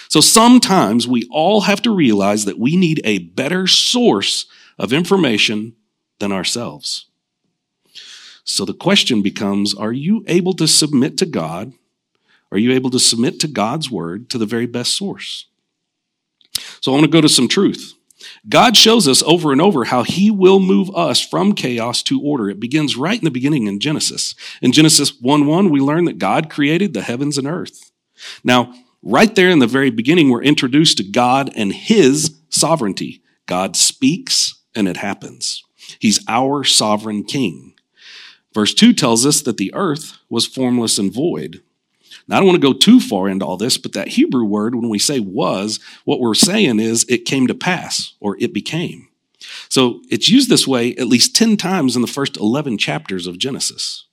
So 0.07 0.21
sometimes 0.21 1.07
we 1.07 1.27
all 1.31 1.61
have 1.61 1.81
to 1.83 1.95
realize 1.95 2.45
that 2.45 2.59
we 2.59 2.75
need 2.75 3.01
a 3.03 3.19
better 3.19 3.65
source 3.67 4.45
of 4.77 4.93
information 4.93 5.75
than 6.19 6.31
ourselves. 6.31 7.07
So 8.43 8.65
the 8.65 8.73
question 8.73 9.21
becomes 9.21 9.73
Are 9.73 9.93
you 9.93 10.23
able 10.27 10.53
to 10.55 10.67
submit 10.67 11.17
to 11.19 11.25
God? 11.25 11.73
Are 12.51 12.57
you 12.57 12.71
able 12.71 12.91
to 12.91 12.99
submit 12.99 13.39
to 13.39 13.47
God's 13.47 13.89
word 13.89 14.29
to 14.29 14.37
the 14.37 14.45
very 14.45 14.67
best 14.67 14.95
source? 14.95 15.47
So 16.81 16.91
I 16.91 16.95
want 16.95 17.05
to 17.05 17.11
go 17.11 17.21
to 17.21 17.29
some 17.29 17.47
truth. 17.47 17.95
God 18.47 18.75
shows 18.77 19.07
us 19.07 19.23
over 19.23 19.51
and 19.51 19.61
over 19.61 19.85
how 19.85 20.03
he 20.03 20.31
will 20.31 20.59
move 20.59 20.89
us 20.95 21.21
from 21.21 21.53
chaos 21.53 22.03
to 22.03 22.21
order. 22.21 22.49
It 22.49 22.59
begins 22.59 22.95
right 22.95 23.17
in 23.17 23.25
the 23.25 23.31
beginning 23.31 23.67
in 23.67 23.79
Genesis. 23.79 24.35
In 24.61 24.71
Genesis 24.71 25.19
1 25.21 25.45
1, 25.45 25.69
we 25.69 25.79
learn 25.79 26.05
that 26.05 26.19
God 26.19 26.49
created 26.49 26.93
the 26.93 27.01
heavens 27.01 27.37
and 27.37 27.47
earth. 27.47 27.91
Now, 28.43 28.73
right 29.01 29.33
there 29.35 29.49
in 29.49 29.59
the 29.59 29.67
very 29.67 29.89
beginning, 29.89 30.29
we're 30.29 30.43
introduced 30.43 30.97
to 30.97 31.03
God 31.03 31.51
and 31.55 31.73
his 31.73 32.35
sovereignty. 32.49 33.21
God 33.45 33.75
speaks 33.75 34.55
and 34.75 34.87
it 34.87 34.97
happens. 34.97 35.63
He's 35.99 36.23
our 36.27 36.63
sovereign 36.63 37.23
king. 37.23 37.73
Verse 38.53 38.73
2 38.73 38.93
tells 38.93 39.25
us 39.25 39.41
that 39.41 39.57
the 39.57 39.73
earth 39.73 40.19
was 40.29 40.45
formless 40.45 40.97
and 40.97 41.11
void. 41.11 41.61
Now, 42.27 42.37
I 42.37 42.39
don't 42.39 42.47
want 42.47 42.61
to 42.61 42.67
go 42.67 42.73
too 42.73 42.99
far 42.99 43.27
into 43.27 43.45
all 43.45 43.57
this, 43.57 43.77
but 43.77 43.93
that 43.93 44.09
Hebrew 44.09 44.45
word, 44.45 44.75
when 44.75 44.89
we 44.89 44.99
say 44.99 45.19
was, 45.19 45.79
what 46.05 46.19
we're 46.19 46.33
saying 46.33 46.79
is 46.79 47.05
it 47.09 47.25
came 47.25 47.47
to 47.47 47.55
pass 47.55 48.13
or 48.19 48.37
it 48.39 48.53
became. 48.53 49.09
So 49.69 50.01
it's 50.09 50.29
used 50.29 50.49
this 50.49 50.67
way 50.67 50.95
at 50.95 51.07
least 51.07 51.35
10 51.35 51.57
times 51.57 51.95
in 51.95 52.01
the 52.01 52.07
first 52.07 52.37
11 52.37 52.77
chapters 52.77 53.27
of 53.27 53.37
Genesis. 53.37 54.05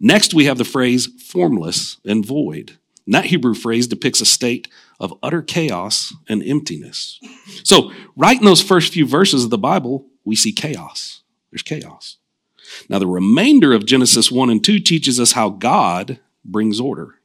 Next, 0.00 0.32
we 0.32 0.46
have 0.46 0.58
the 0.58 0.64
phrase 0.64 1.06
formless 1.06 1.98
and 2.04 2.24
void. 2.24 2.78
And 3.06 3.14
that 3.14 3.26
Hebrew 3.26 3.54
phrase 3.54 3.86
depicts 3.86 4.20
a 4.20 4.26
state 4.26 4.68
of 5.00 5.18
utter 5.22 5.42
chaos 5.42 6.14
and 6.28 6.42
emptiness. 6.42 7.18
So, 7.64 7.90
right 8.16 8.38
in 8.38 8.44
those 8.44 8.62
first 8.62 8.92
few 8.92 9.06
verses 9.06 9.44
of 9.44 9.50
the 9.50 9.58
Bible, 9.58 10.06
we 10.24 10.36
see 10.36 10.52
chaos. 10.52 11.22
There's 11.50 11.62
chaos. 11.62 12.18
Now, 12.88 13.00
the 13.00 13.08
remainder 13.08 13.72
of 13.72 13.86
Genesis 13.86 14.30
1 14.30 14.50
and 14.50 14.64
2 14.64 14.78
teaches 14.78 15.18
us 15.18 15.32
how 15.32 15.50
God 15.50 16.20
brings 16.44 16.80
order. 16.80 17.16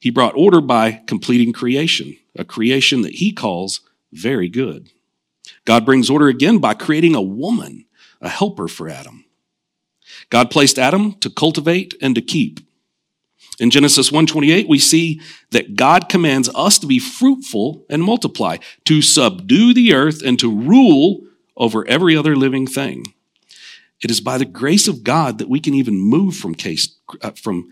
He 0.00 0.10
brought 0.10 0.36
order 0.36 0.60
by 0.60 1.02
completing 1.06 1.52
creation, 1.52 2.16
a 2.36 2.44
creation 2.44 3.02
that 3.02 3.16
he 3.16 3.32
calls 3.32 3.80
very 4.12 4.48
good. 4.48 4.90
God 5.64 5.84
brings 5.84 6.10
order 6.10 6.28
again 6.28 6.58
by 6.58 6.74
creating 6.74 7.14
a 7.14 7.22
woman, 7.22 7.86
a 8.20 8.28
helper 8.28 8.68
for 8.68 8.88
Adam. 8.88 9.24
God 10.30 10.50
placed 10.50 10.78
Adam 10.78 11.12
to 11.20 11.30
cultivate 11.30 11.94
and 12.00 12.14
to 12.14 12.22
keep. 12.22 12.60
In 13.58 13.70
Genesis 13.70 14.10
1:28 14.10 14.68
we 14.68 14.78
see 14.78 15.20
that 15.50 15.74
God 15.74 16.08
commands 16.08 16.48
us 16.54 16.78
to 16.78 16.86
be 16.86 16.98
fruitful 16.98 17.84
and 17.90 18.02
multiply, 18.02 18.58
to 18.84 19.02
subdue 19.02 19.74
the 19.74 19.92
earth 19.94 20.22
and 20.22 20.38
to 20.38 20.50
rule 20.50 21.24
over 21.56 21.86
every 21.88 22.16
other 22.16 22.36
living 22.36 22.66
thing. 22.66 23.14
It 24.00 24.10
is 24.10 24.20
by 24.20 24.38
the 24.38 24.44
grace 24.44 24.86
of 24.86 25.02
God 25.02 25.38
that 25.38 25.48
we 25.48 25.58
can 25.58 25.74
even 25.74 25.98
move 25.98 26.36
from, 26.36 26.54
case, 26.54 26.96
uh, 27.20 27.32
from 27.32 27.68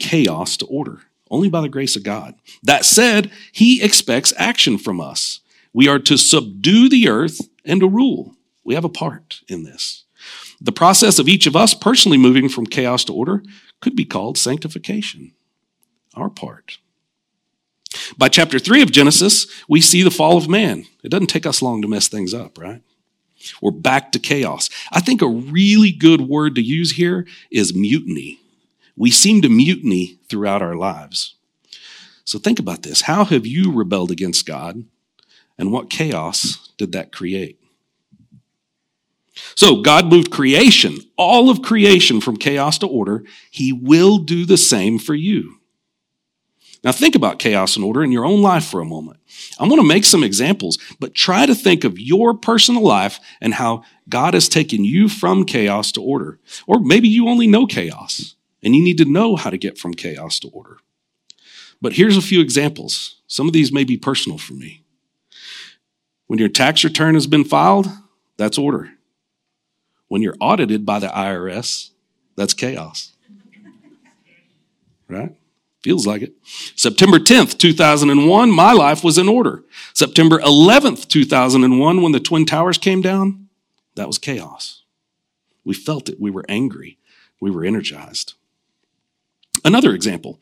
chaos 0.00 0.56
to 0.56 0.66
order. 0.66 1.02
Only 1.30 1.48
by 1.48 1.60
the 1.60 1.68
grace 1.68 1.96
of 1.96 2.02
God. 2.02 2.34
That 2.62 2.84
said, 2.84 3.30
He 3.52 3.82
expects 3.82 4.32
action 4.36 4.78
from 4.78 5.00
us. 5.00 5.40
We 5.72 5.88
are 5.88 5.98
to 6.00 6.16
subdue 6.16 6.88
the 6.88 7.08
earth 7.08 7.40
and 7.64 7.80
to 7.80 7.88
rule. 7.88 8.34
We 8.64 8.74
have 8.74 8.84
a 8.84 8.90
part 8.90 9.42
in 9.48 9.64
this. 9.64 10.04
The 10.60 10.72
process 10.72 11.18
of 11.18 11.28
each 11.28 11.46
of 11.46 11.54
us 11.54 11.74
personally 11.74 12.18
moving 12.18 12.48
from 12.48 12.66
chaos 12.66 13.04
to 13.04 13.14
order 13.14 13.42
could 13.80 13.94
be 13.94 14.04
called 14.04 14.36
sanctification. 14.36 15.32
Our 16.14 16.30
part. 16.30 16.78
By 18.16 18.28
chapter 18.28 18.58
3 18.58 18.82
of 18.82 18.90
Genesis, 18.90 19.46
we 19.68 19.80
see 19.80 20.02
the 20.02 20.10
fall 20.10 20.36
of 20.36 20.48
man. 20.48 20.84
It 21.02 21.10
doesn't 21.10 21.28
take 21.28 21.46
us 21.46 21.62
long 21.62 21.80
to 21.82 21.88
mess 21.88 22.08
things 22.08 22.34
up, 22.34 22.58
right? 22.58 22.82
We're 23.62 23.70
back 23.70 24.12
to 24.12 24.18
chaos. 24.18 24.68
I 24.90 25.00
think 25.00 25.22
a 25.22 25.28
really 25.28 25.92
good 25.92 26.22
word 26.22 26.54
to 26.56 26.62
use 26.62 26.92
here 26.92 27.26
is 27.50 27.74
mutiny. 27.74 28.40
We 28.98 29.12
seem 29.12 29.42
to 29.42 29.48
mutiny 29.48 30.18
throughout 30.28 30.60
our 30.60 30.74
lives. 30.74 31.36
So 32.24 32.38
think 32.38 32.58
about 32.58 32.82
this. 32.82 33.02
How 33.02 33.24
have 33.24 33.46
you 33.46 33.72
rebelled 33.72 34.10
against 34.10 34.44
God? 34.44 34.84
And 35.56 35.72
what 35.72 35.88
chaos 35.88 36.72
did 36.76 36.92
that 36.92 37.12
create? 37.12 37.60
So 39.54 39.82
God 39.82 40.06
moved 40.06 40.32
creation, 40.32 40.98
all 41.16 41.48
of 41.48 41.62
creation 41.62 42.20
from 42.20 42.36
chaos 42.36 42.76
to 42.78 42.88
order. 42.88 43.22
He 43.52 43.72
will 43.72 44.18
do 44.18 44.44
the 44.44 44.56
same 44.56 44.98
for 44.98 45.14
you. 45.14 45.60
Now 46.82 46.90
think 46.90 47.14
about 47.14 47.38
chaos 47.38 47.76
and 47.76 47.84
order 47.84 48.02
in 48.02 48.12
your 48.12 48.24
own 48.24 48.42
life 48.42 48.64
for 48.64 48.80
a 48.80 48.84
moment. 48.84 49.20
I'm 49.60 49.68
going 49.68 49.80
to 49.80 49.86
make 49.86 50.04
some 50.04 50.24
examples, 50.24 50.76
but 50.98 51.14
try 51.14 51.46
to 51.46 51.54
think 51.54 51.84
of 51.84 52.00
your 52.00 52.34
personal 52.34 52.82
life 52.82 53.20
and 53.40 53.54
how 53.54 53.84
God 54.08 54.34
has 54.34 54.48
taken 54.48 54.84
you 54.84 55.08
from 55.08 55.44
chaos 55.44 55.92
to 55.92 56.02
order. 56.02 56.40
Or 56.66 56.80
maybe 56.80 57.08
you 57.08 57.28
only 57.28 57.46
know 57.46 57.66
chaos 57.66 58.34
and 58.68 58.76
you 58.76 58.84
need 58.84 58.98
to 58.98 59.06
know 59.06 59.34
how 59.34 59.48
to 59.48 59.56
get 59.56 59.78
from 59.78 59.94
chaos 59.94 60.38
to 60.38 60.48
order. 60.48 60.76
But 61.80 61.94
here's 61.94 62.18
a 62.18 62.20
few 62.20 62.42
examples. 62.42 63.22
Some 63.26 63.46
of 63.46 63.54
these 63.54 63.72
may 63.72 63.82
be 63.82 63.96
personal 63.96 64.36
for 64.36 64.52
me. 64.52 64.84
When 66.26 66.38
your 66.38 66.50
tax 66.50 66.84
return 66.84 67.14
has 67.14 67.26
been 67.26 67.44
filed, 67.44 67.88
that's 68.36 68.58
order. 68.58 68.90
When 70.08 70.20
you're 70.20 70.36
audited 70.38 70.84
by 70.84 70.98
the 70.98 71.06
IRS, 71.06 71.92
that's 72.36 72.52
chaos. 72.52 73.12
Right? 75.08 75.34
Feels 75.80 76.06
like 76.06 76.20
it. 76.20 76.34
September 76.76 77.18
10th, 77.18 77.56
2001, 77.56 78.50
my 78.50 78.74
life 78.74 79.02
was 79.02 79.16
in 79.16 79.30
order. 79.30 79.64
September 79.94 80.38
11th, 80.40 81.08
2001, 81.08 82.02
when 82.02 82.12
the 82.12 82.20
Twin 82.20 82.44
Towers 82.44 82.76
came 82.76 83.00
down, 83.00 83.48
that 83.94 84.06
was 84.06 84.18
chaos. 84.18 84.82
We 85.64 85.72
felt 85.72 86.10
it. 86.10 86.20
We 86.20 86.30
were 86.30 86.44
angry. 86.50 86.98
We 87.40 87.50
were 87.50 87.64
energized. 87.64 88.34
Another 89.64 89.94
example 89.94 90.40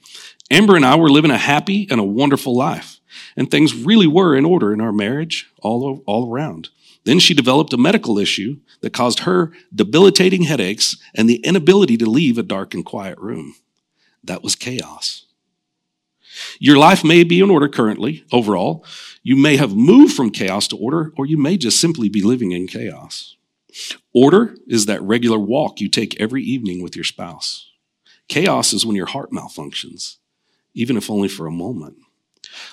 Amber 0.51 0.77
and 0.77 0.85
I 0.85 0.97
were 0.97 1.11
living 1.11 1.31
a 1.31 1.39
happy 1.39 1.89
and 1.91 2.01
a 2.01 2.05
wonderful 2.05 2.57
life, 2.57 3.01
and 3.37 3.51
things 3.51 3.75
really 3.75 4.07
were 4.07 4.37
in 4.37 4.45
order 4.45 4.73
in 4.73 4.81
our 4.81 4.93
marriage 4.93 5.51
all, 5.63 6.03
all 6.07 6.33
around. 6.33 6.69
Then 7.05 7.19
she 7.19 7.35
developed 7.35 7.73
a 7.73 7.79
medical 7.79 8.19
issue 8.19 8.59
that 8.81 8.93
caused 8.93 9.21
her 9.21 9.53
debilitating 9.75 10.43
headaches 10.43 10.97
and 11.15 11.29
the 11.29 11.37
inability 11.37 11.97
to 11.99 12.11
leave 12.11 12.37
a 12.37 12.43
dark 12.43 12.75
and 12.75 12.85
quiet 12.85 13.19
room. 13.19 13.55
That 14.25 14.43
was 14.43 14.57
chaos. 14.57 15.27
Your 16.59 16.77
life 16.77 17.05
may 17.05 17.25
be 17.25 17.41
in 17.41 17.51
order 17.51 17.69
currently, 17.69 18.25
overall. 18.33 18.85
You 19.23 19.37
may 19.37 19.57
have 19.57 19.75
moved 19.75 20.15
from 20.15 20.31
chaos 20.31 20.69
to 20.69 20.77
order, 20.77 21.13
or 21.17 21.27
you 21.27 21.39
may 21.39 21.57
just 21.57 21.81
simply 21.81 22.09
be 22.09 22.23
living 22.23 22.53
in 22.53 22.67
chaos. 22.67 23.37
Order 24.13 24.57
is 24.67 24.87
that 24.87 25.03
regular 25.03 25.39
walk 25.39 25.81
you 25.81 25.89
take 25.89 26.21
every 26.21 26.43
evening 26.43 26.83
with 26.83 26.97
your 26.97 27.05
spouse. 27.05 27.66
Chaos 28.29 28.73
is 28.73 28.85
when 28.85 28.97
your 28.97 29.07
heart 29.07 29.31
malfunctions, 29.31 30.17
even 30.75 30.97
if 30.97 31.11
only 31.11 31.29
for 31.29 31.47
a 31.47 31.53
moment. 31.53 31.97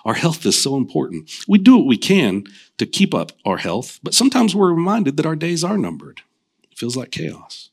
Our 0.06 0.14
health 0.14 0.46
is 0.46 0.60
so 0.60 0.76
important. 0.76 1.32
We 1.48 1.58
do 1.58 1.78
what 1.78 1.88
we 1.88 1.98
can 1.98 2.46
to 2.78 2.86
keep 2.86 3.14
up 3.14 3.32
our 3.46 3.58
health, 3.58 4.00
but 4.04 4.14
sometimes 4.14 4.56
we're 4.56 4.74
reminded 4.74 5.18
that 5.18 5.26
our 5.26 5.36
days 5.36 5.64
are 5.64 5.78
numbered. 5.78 6.22
It 6.72 6.78
feels 6.78 6.98
like 6.98 7.12
chaos. 7.12 7.70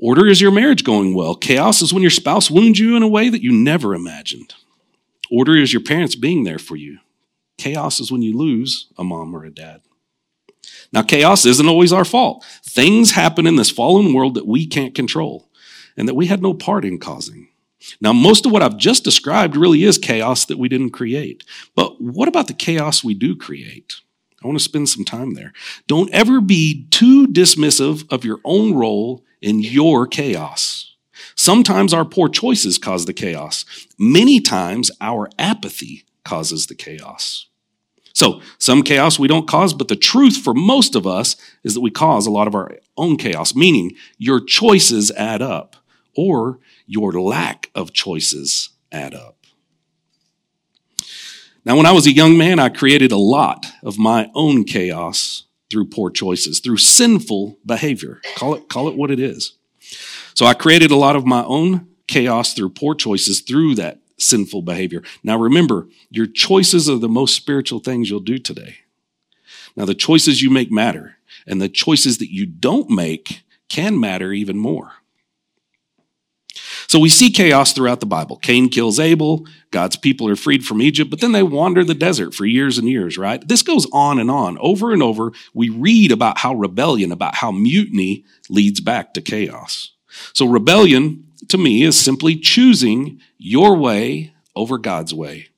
Order 0.00 0.26
is 0.26 0.40
your 0.40 0.50
marriage 0.50 0.84
going 0.84 1.14
well. 1.14 1.36
Chaos 1.36 1.80
is 1.80 1.92
when 1.92 2.02
your 2.02 2.10
spouse 2.10 2.50
wounds 2.50 2.78
you 2.78 2.96
in 2.96 3.02
a 3.02 3.08
way 3.08 3.28
that 3.28 3.42
you 3.42 3.52
never 3.52 3.94
imagined. 3.94 4.54
Order 5.30 5.56
is 5.56 5.72
your 5.72 5.82
parents 5.82 6.16
being 6.16 6.44
there 6.44 6.58
for 6.58 6.76
you. 6.76 6.98
Chaos 7.56 8.00
is 8.00 8.10
when 8.10 8.22
you 8.22 8.36
lose 8.36 8.88
a 8.98 9.04
mom 9.04 9.34
or 9.34 9.44
a 9.44 9.50
dad. 9.50 9.80
Now, 10.92 11.02
chaos 11.02 11.46
isn't 11.46 11.68
always 11.68 11.92
our 11.92 12.04
fault. 12.04 12.44
Things 12.64 13.12
happen 13.12 13.46
in 13.46 13.56
this 13.56 13.70
fallen 13.70 14.12
world 14.12 14.34
that 14.34 14.46
we 14.46 14.66
can't 14.66 14.94
control 14.94 15.48
and 15.96 16.08
that 16.08 16.14
we 16.14 16.26
had 16.26 16.42
no 16.42 16.54
part 16.54 16.84
in 16.84 16.98
causing. 16.98 17.48
Now, 18.00 18.12
most 18.12 18.46
of 18.46 18.52
what 18.52 18.62
I've 18.62 18.76
just 18.76 19.04
described 19.04 19.56
really 19.56 19.84
is 19.84 19.98
chaos 19.98 20.44
that 20.46 20.58
we 20.58 20.68
didn't 20.68 20.90
create. 20.90 21.44
But 21.74 22.00
what 22.00 22.28
about 22.28 22.46
the 22.46 22.54
chaos 22.54 23.02
we 23.02 23.14
do 23.14 23.34
create? 23.34 23.94
I 24.42 24.46
want 24.46 24.58
to 24.58 24.64
spend 24.64 24.88
some 24.88 25.04
time 25.04 25.34
there. 25.34 25.52
Don't 25.86 26.12
ever 26.12 26.40
be 26.40 26.86
too 26.90 27.26
dismissive 27.26 28.10
of 28.12 28.24
your 28.24 28.40
own 28.44 28.74
role 28.74 29.24
in 29.40 29.60
your 29.60 30.06
chaos. 30.06 30.96
Sometimes 31.34 31.94
our 31.94 32.04
poor 32.04 32.28
choices 32.28 32.78
cause 32.78 33.06
the 33.06 33.12
chaos. 33.12 33.64
Many 33.98 34.40
times 34.40 34.90
our 35.00 35.30
apathy 35.38 36.04
causes 36.24 36.66
the 36.66 36.74
chaos. 36.74 37.46
So, 38.14 38.42
some 38.58 38.82
chaos 38.82 39.18
we 39.18 39.26
don't 39.26 39.48
cause, 39.48 39.72
but 39.72 39.88
the 39.88 39.96
truth 39.96 40.36
for 40.36 40.52
most 40.52 40.94
of 40.94 41.06
us 41.06 41.34
is 41.64 41.74
that 41.74 41.80
we 41.80 41.90
cause 41.90 42.26
a 42.26 42.30
lot 42.30 42.46
of 42.46 42.54
our 42.54 42.76
own 42.96 43.16
chaos, 43.16 43.54
meaning 43.54 43.92
your 44.18 44.38
choices 44.38 45.10
add 45.12 45.40
up 45.40 45.76
or 46.16 46.58
your 46.86 47.12
lack 47.12 47.70
of 47.74 47.92
choices 47.92 48.70
add 48.90 49.14
up. 49.14 49.36
Now, 51.64 51.76
when 51.76 51.86
I 51.86 51.92
was 51.92 52.06
a 52.06 52.12
young 52.12 52.36
man, 52.36 52.58
I 52.58 52.68
created 52.68 53.12
a 53.12 53.16
lot 53.16 53.66
of 53.84 53.98
my 53.98 54.30
own 54.34 54.64
chaos 54.64 55.44
through 55.70 55.86
poor 55.86 56.10
choices, 56.10 56.60
through 56.60 56.78
sinful 56.78 57.58
behavior. 57.64 58.20
Call 58.36 58.54
it, 58.54 58.68
call 58.68 58.88
it 58.88 58.96
what 58.96 59.10
it 59.10 59.20
is. 59.20 59.56
So 60.34 60.44
I 60.44 60.54
created 60.54 60.90
a 60.90 60.96
lot 60.96 61.16
of 61.16 61.24
my 61.24 61.44
own 61.44 61.86
chaos 62.08 62.52
through 62.52 62.70
poor 62.70 62.94
choices 62.94 63.40
through 63.40 63.76
that 63.76 64.00
sinful 64.18 64.62
behavior. 64.62 65.02
Now 65.22 65.38
remember, 65.38 65.88
your 66.10 66.26
choices 66.26 66.90
are 66.90 66.98
the 66.98 67.08
most 67.08 67.34
spiritual 67.34 67.80
things 67.80 68.10
you'll 68.10 68.20
do 68.20 68.38
today. 68.38 68.76
Now 69.76 69.84
the 69.84 69.94
choices 69.94 70.42
you 70.42 70.50
make 70.50 70.70
matter, 70.70 71.16
and 71.46 71.60
the 71.60 71.68
choices 71.68 72.18
that 72.18 72.32
you 72.32 72.44
don't 72.46 72.90
make 72.90 73.42
can 73.68 73.98
matter 73.98 74.32
even 74.32 74.58
more. 74.58 74.92
So 76.92 76.98
we 76.98 77.08
see 77.08 77.30
chaos 77.30 77.72
throughout 77.72 78.00
the 78.00 78.04
Bible. 78.04 78.36
Cain 78.36 78.68
kills 78.68 79.00
Abel, 79.00 79.46
God's 79.70 79.96
people 79.96 80.28
are 80.28 80.36
freed 80.36 80.62
from 80.62 80.82
Egypt, 80.82 81.08
but 81.08 81.20
then 81.20 81.32
they 81.32 81.42
wander 81.42 81.84
the 81.84 81.94
desert 81.94 82.34
for 82.34 82.44
years 82.44 82.76
and 82.76 82.86
years, 82.86 83.16
right? 83.16 83.48
This 83.48 83.62
goes 83.62 83.86
on 83.94 84.18
and 84.18 84.30
on. 84.30 84.58
Over 84.58 84.92
and 84.92 85.02
over, 85.02 85.32
we 85.54 85.70
read 85.70 86.12
about 86.12 86.36
how 86.36 86.52
rebellion, 86.52 87.10
about 87.10 87.36
how 87.36 87.50
mutiny 87.50 88.26
leads 88.50 88.82
back 88.82 89.14
to 89.14 89.22
chaos. 89.22 89.92
So 90.34 90.44
rebellion, 90.44 91.28
to 91.48 91.56
me, 91.56 91.82
is 91.82 91.98
simply 91.98 92.36
choosing 92.36 93.22
your 93.38 93.74
way 93.74 94.34
over 94.54 94.76
God's 94.76 95.14
way. 95.14 95.48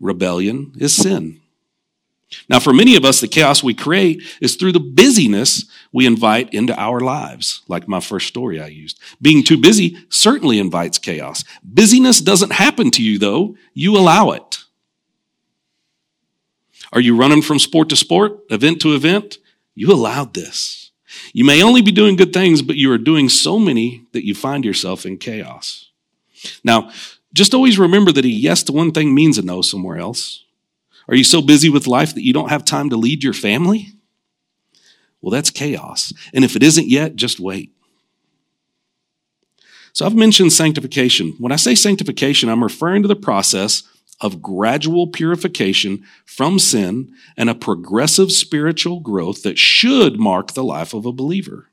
Rebellion 0.00 0.72
is 0.76 0.92
sin. 0.92 1.40
Now, 2.48 2.58
for 2.58 2.72
many 2.72 2.96
of 2.96 3.04
us, 3.04 3.20
the 3.20 3.28
chaos 3.28 3.62
we 3.62 3.74
create 3.74 4.22
is 4.40 4.56
through 4.56 4.72
the 4.72 4.80
busyness 4.80 5.64
we 5.92 6.06
invite 6.06 6.52
into 6.52 6.78
our 6.80 7.00
lives, 7.00 7.62
like 7.68 7.88
my 7.88 8.00
first 8.00 8.26
story 8.26 8.60
I 8.60 8.68
used. 8.68 8.98
Being 9.20 9.42
too 9.44 9.56
busy 9.56 9.98
certainly 10.08 10.58
invites 10.58 10.98
chaos. 10.98 11.44
Busyness 11.62 12.20
doesn't 12.20 12.52
happen 12.52 12.90
to 12.92 13.02
you, 13.02 13.18
though, 13.18 13.56
you 13.74 13.96
allow 13.96 14.30
it. 14.30 14.58
Are 16.92 17.00
you 17.00 17.16
running 17.16 17.42
from 17.42 17.58
sport 17.58 17.88
to 17.88 17.96
sport, 17.96 18.40
event 18.50 18.80
to 18.82 18.94
event? 18.94 19.38
You 19.74 19.92
allowed 19.92 20.34
this. 20.34 20.90
You 21.32 21.44
may 21.44 21.62
only 21.62 21.82
be 21.82 21.92
doing 21.92 22.16
good 22.16 22.32
things, 22.32 22.62
but 22.62 22.76
you 22.76 22.92
are 22.92 22.98
doing 22.98 23.28
so 23.28 23.58
many 23.58 24.04
that 24.12 24.26
you 24.26 24.34
find 24.34 24.64
yourself 24.64 25.06
in 25.06 25.18
chaos. 25.18 25.90
Now, 26.64 26.90
just 27.32 27.54
always 27.54 27.78
remember 27.78 28.12
that 28.12 28.24
a 28.24 28.28
yes 28.28 28.62
to 28.64 28.72
one 28.72 28.92
thing 28.92 29.14
means 29.14 29.38
a 29.38 29.42
no 29.42 29.62
somewhere 29.62 29.98
else. 29.98 30.44
Are 31.08 31.14
you 31.14 31.24
so 31.24 31.42
busy 31.42 31.68
with 31.68 31.86
life 31.86 32.14
that 32.14 32.24
you 32.24 32.32
don't 32.32 32.50
have 32.50 32.64
time 32.64 32.90
to 32.90 32.96
lead 32.96 33.24
your 33.24 33.32
family? 33.32 33.88
Well, 35.20 35.30
that's 35.30 35.50
chaos. 35.50 36.12
And 36.34 36.44
if 36.44 36.56
it 36.56 36.62
isn't 36.62 36.88
yet, 36.88 37.16
just 37.16 37.40
wait. 37.40 37.72
So 39.92 40.06
I've 40.06 40.14
mentioned 40.14 40.52
sanctification. 40.52 41.34
When 41.38 41.52
I 41.52 41.56
say 41.56 41.74
sanctification, 41.74 42.48
I'm 42.48 42.62
referring 42.62 43.02
to 43.02 43.08
the 43.08 43.16
process 43.16 43.82
of 44.20 44.40
gradual 44.40 45.08
purification 45.08 46.04
from 46.24 46.58
sin 46.58 47.12
and 47.36 47.50
a 47.50 47.54
progressive 47.54 48.32
spiritual 48.32 49.00
growth 49.00 49.42
that 49.42 49.58
should 49.58 50.18
mark 50.18 50.52
the 50.52 50.64
life 50.64 50.94
of 50.94 51.04
a 51.04 51.12
believer. 51.12 51.68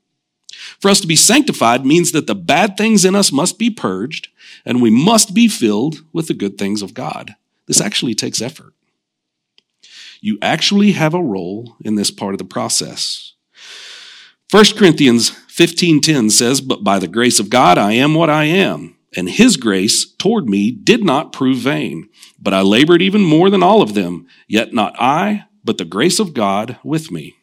For 0.80 0.90
us 0.90 1.00
to 1.00 1.08
be 1.08 1.16
sanctified 1.16 1.86
means 1.86 2.12
that 2.12 2.28
the 2.28 2.36
bad 2.36 2.76
things 2.76 3.06
in 3.06 3.16
us 3.16 3.32
must 3.32 3.58
be 3.58 3.70
purged 3.70 4.30
and 4.66 4.82
we 4.82 4.90
must 4.90 5.34
be 5.34 5.48
filled 5.48 6.02
with 6.12 6.28
the 6.28 6.34
good 6.34 6.58
things 6.58 6.82
of 6.82 6.94
God. 6.94 7.36
This 7.68 7.80
actually 7.80 8.16
takes 8.16 8.42
effort 8.42 8.74
you 10.22 10.38
actually 10.42 10.94
have 10.94 11.14
a 11.14 11.24
role 11.24 11.76
in 11.82 11.96
this 11.96 12.12
part 12.12 12.34
of 12.34 12.38
the 12.38 12.46
process. 12.46 13.34
1 14.52 14.76
Corinthians 14.76 15.30
15:10 15.48 16.30
says, 16.30 16.62
"But 16.62 16.84
by 16.84 17.00
the 17.00 17.08
grace 17.08 17.40
of 17.40 17.50
God 17.50 17.78
I 17.78 17.94
am 17.94 18.14
what 18.16 18.30
I 18.30 18.46
am, 18.46 18.96
and 19.16 19.30
his 19.30 19.58
grace 19.58 20.06
toward 20.18 20.50
me 20.50 20.72
did 20.72 21.04
not 21.04 21.32
prove 21.32 21.60
vain, 21.60 22.10
but 22.42 22.54
I 22.54 22.62
labored 22.62 23.02
even 23.02 23.22
more 23.22 23.50
than 23.50 23.64
all 23.64 23.82
of 23.82 23.94
them, 23.94 24.26
yet 24.48 24.74
not 24.74 24.96
I, 25.00 25.44
but 25.64 25.78
the 25.78 25.86
grace 25.86 26.20
of 26.20 26.34
God 26.34 26.78
with 26.84 27.12
me." 27.12 27.36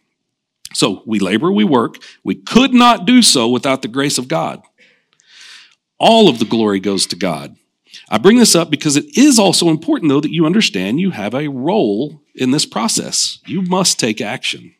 So, 0.75 1.03
we 1.07 1.19
labor, 1.19 1.51
we 1.51 1.65
work. 1.65 2.03
We 2.23 2.35
could 2.35 2.75
not 2.75 3.07
do 3.07 3.23
so 3.23 3.49
without 3.49 3.83
the 3.83 3.89
grace 3.89 4.19
of 4.19 4.29
God. 4.29 4.61
All 5.99 6.29
of 6.29 6.39
the 6.39 6.45
glory 6.45 6.81
goes 6.81 7.07
to 7.07 7.17
God. 7.17 7.57
I 8.09 8.19
bring 8.19 8.39
this 8.39 8.55
up 8.55 8.71
because 8.71 8.97
it 8.97 9.17
is 9.17 9.39
also 9.39 9.69
important, 9.69 10.11
though, 10.11 10.21
that 10.21 10.33
you 10.33 10.47
understand 10.47 11.01
you 11.01 11.11
have 11.11 11.35
a 11.35 11.49
role 11.49 12.23
in 12.35 12.53
this 12.53 12.67
process. 12.67 13.41
You 13.47 13.63
must 13.63 13.99
take 13.99 14.21
action. 14.21 14.75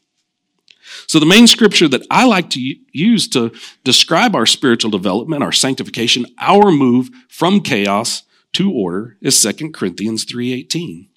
So, 1.09 1.19
the 1.19 1.27
main 1.27 1.47
scripture 1.47 1.89
that 1.89 2.07
I 2.11 2.25
like 2.27 2.51
to 2.51 2.75
use 2.93 3.29
to 3.29 3.53
describe 3.83 4.37
our 4.37 4.47
spiritual 4.47 4.91
development, 4.91 5.43
our 5.43 5.53
sanctification, 5.53 6.27
our 6.39 6.71
move 6.71 7.11
from 7.29 7.61
chaos 7.61 8.23
to 8.53 8.73
order 8.73 9.17
is 9.21 9.41
2 9.41 9.75
Corinthians 9.75 10.25
3:18. 10.25 11.09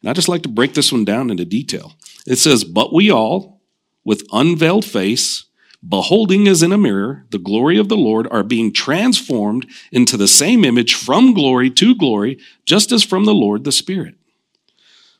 And 0.00 0.10
I 0.10 0.12
just 0.12 0.28
like 0.28 0.42
to 0.42 0.48
break 0.48 0.74
this 0.74 0.92
one 0.92 1.04
down 1.04 1.30
into 1.30 1.44
detail. 1.44 1.96
It 2.26 2.36
says, 2.36 2.64
"But 2.64 2.92
we 2.92 3.10
all 3.10 3.62
with 4.04 4.26
unveiled 4.32 4.84
face 4.84 5.46
beholding 5.88 6.48
as 6.48 6.62
in 6.62 6.72
a 6.72 6.78
mirror 6.78 7.26
the 7.30 7.38
glory 7.38 7.78
of 7.78 7.88
the 7.88 7.96
Lord, 7.96 8.26
are 8.30 8.42
being 8.42 8.72
transformed 8.72 9.66
into 9.92 10.16
the 10.16 10.28
same 10.28 10.64
image 10.64 10.94
from 10.94 11.34
glory 11.34 11.70
to 11.70 11.94
glory, 11.94 12.38
just 12.64 12.92
as 12.92 13.02
from 13.02 13.24
the 13.24 13.34
Lord 13.34 13.64
the 13.64 13.72
Spirit. 13.72 14.14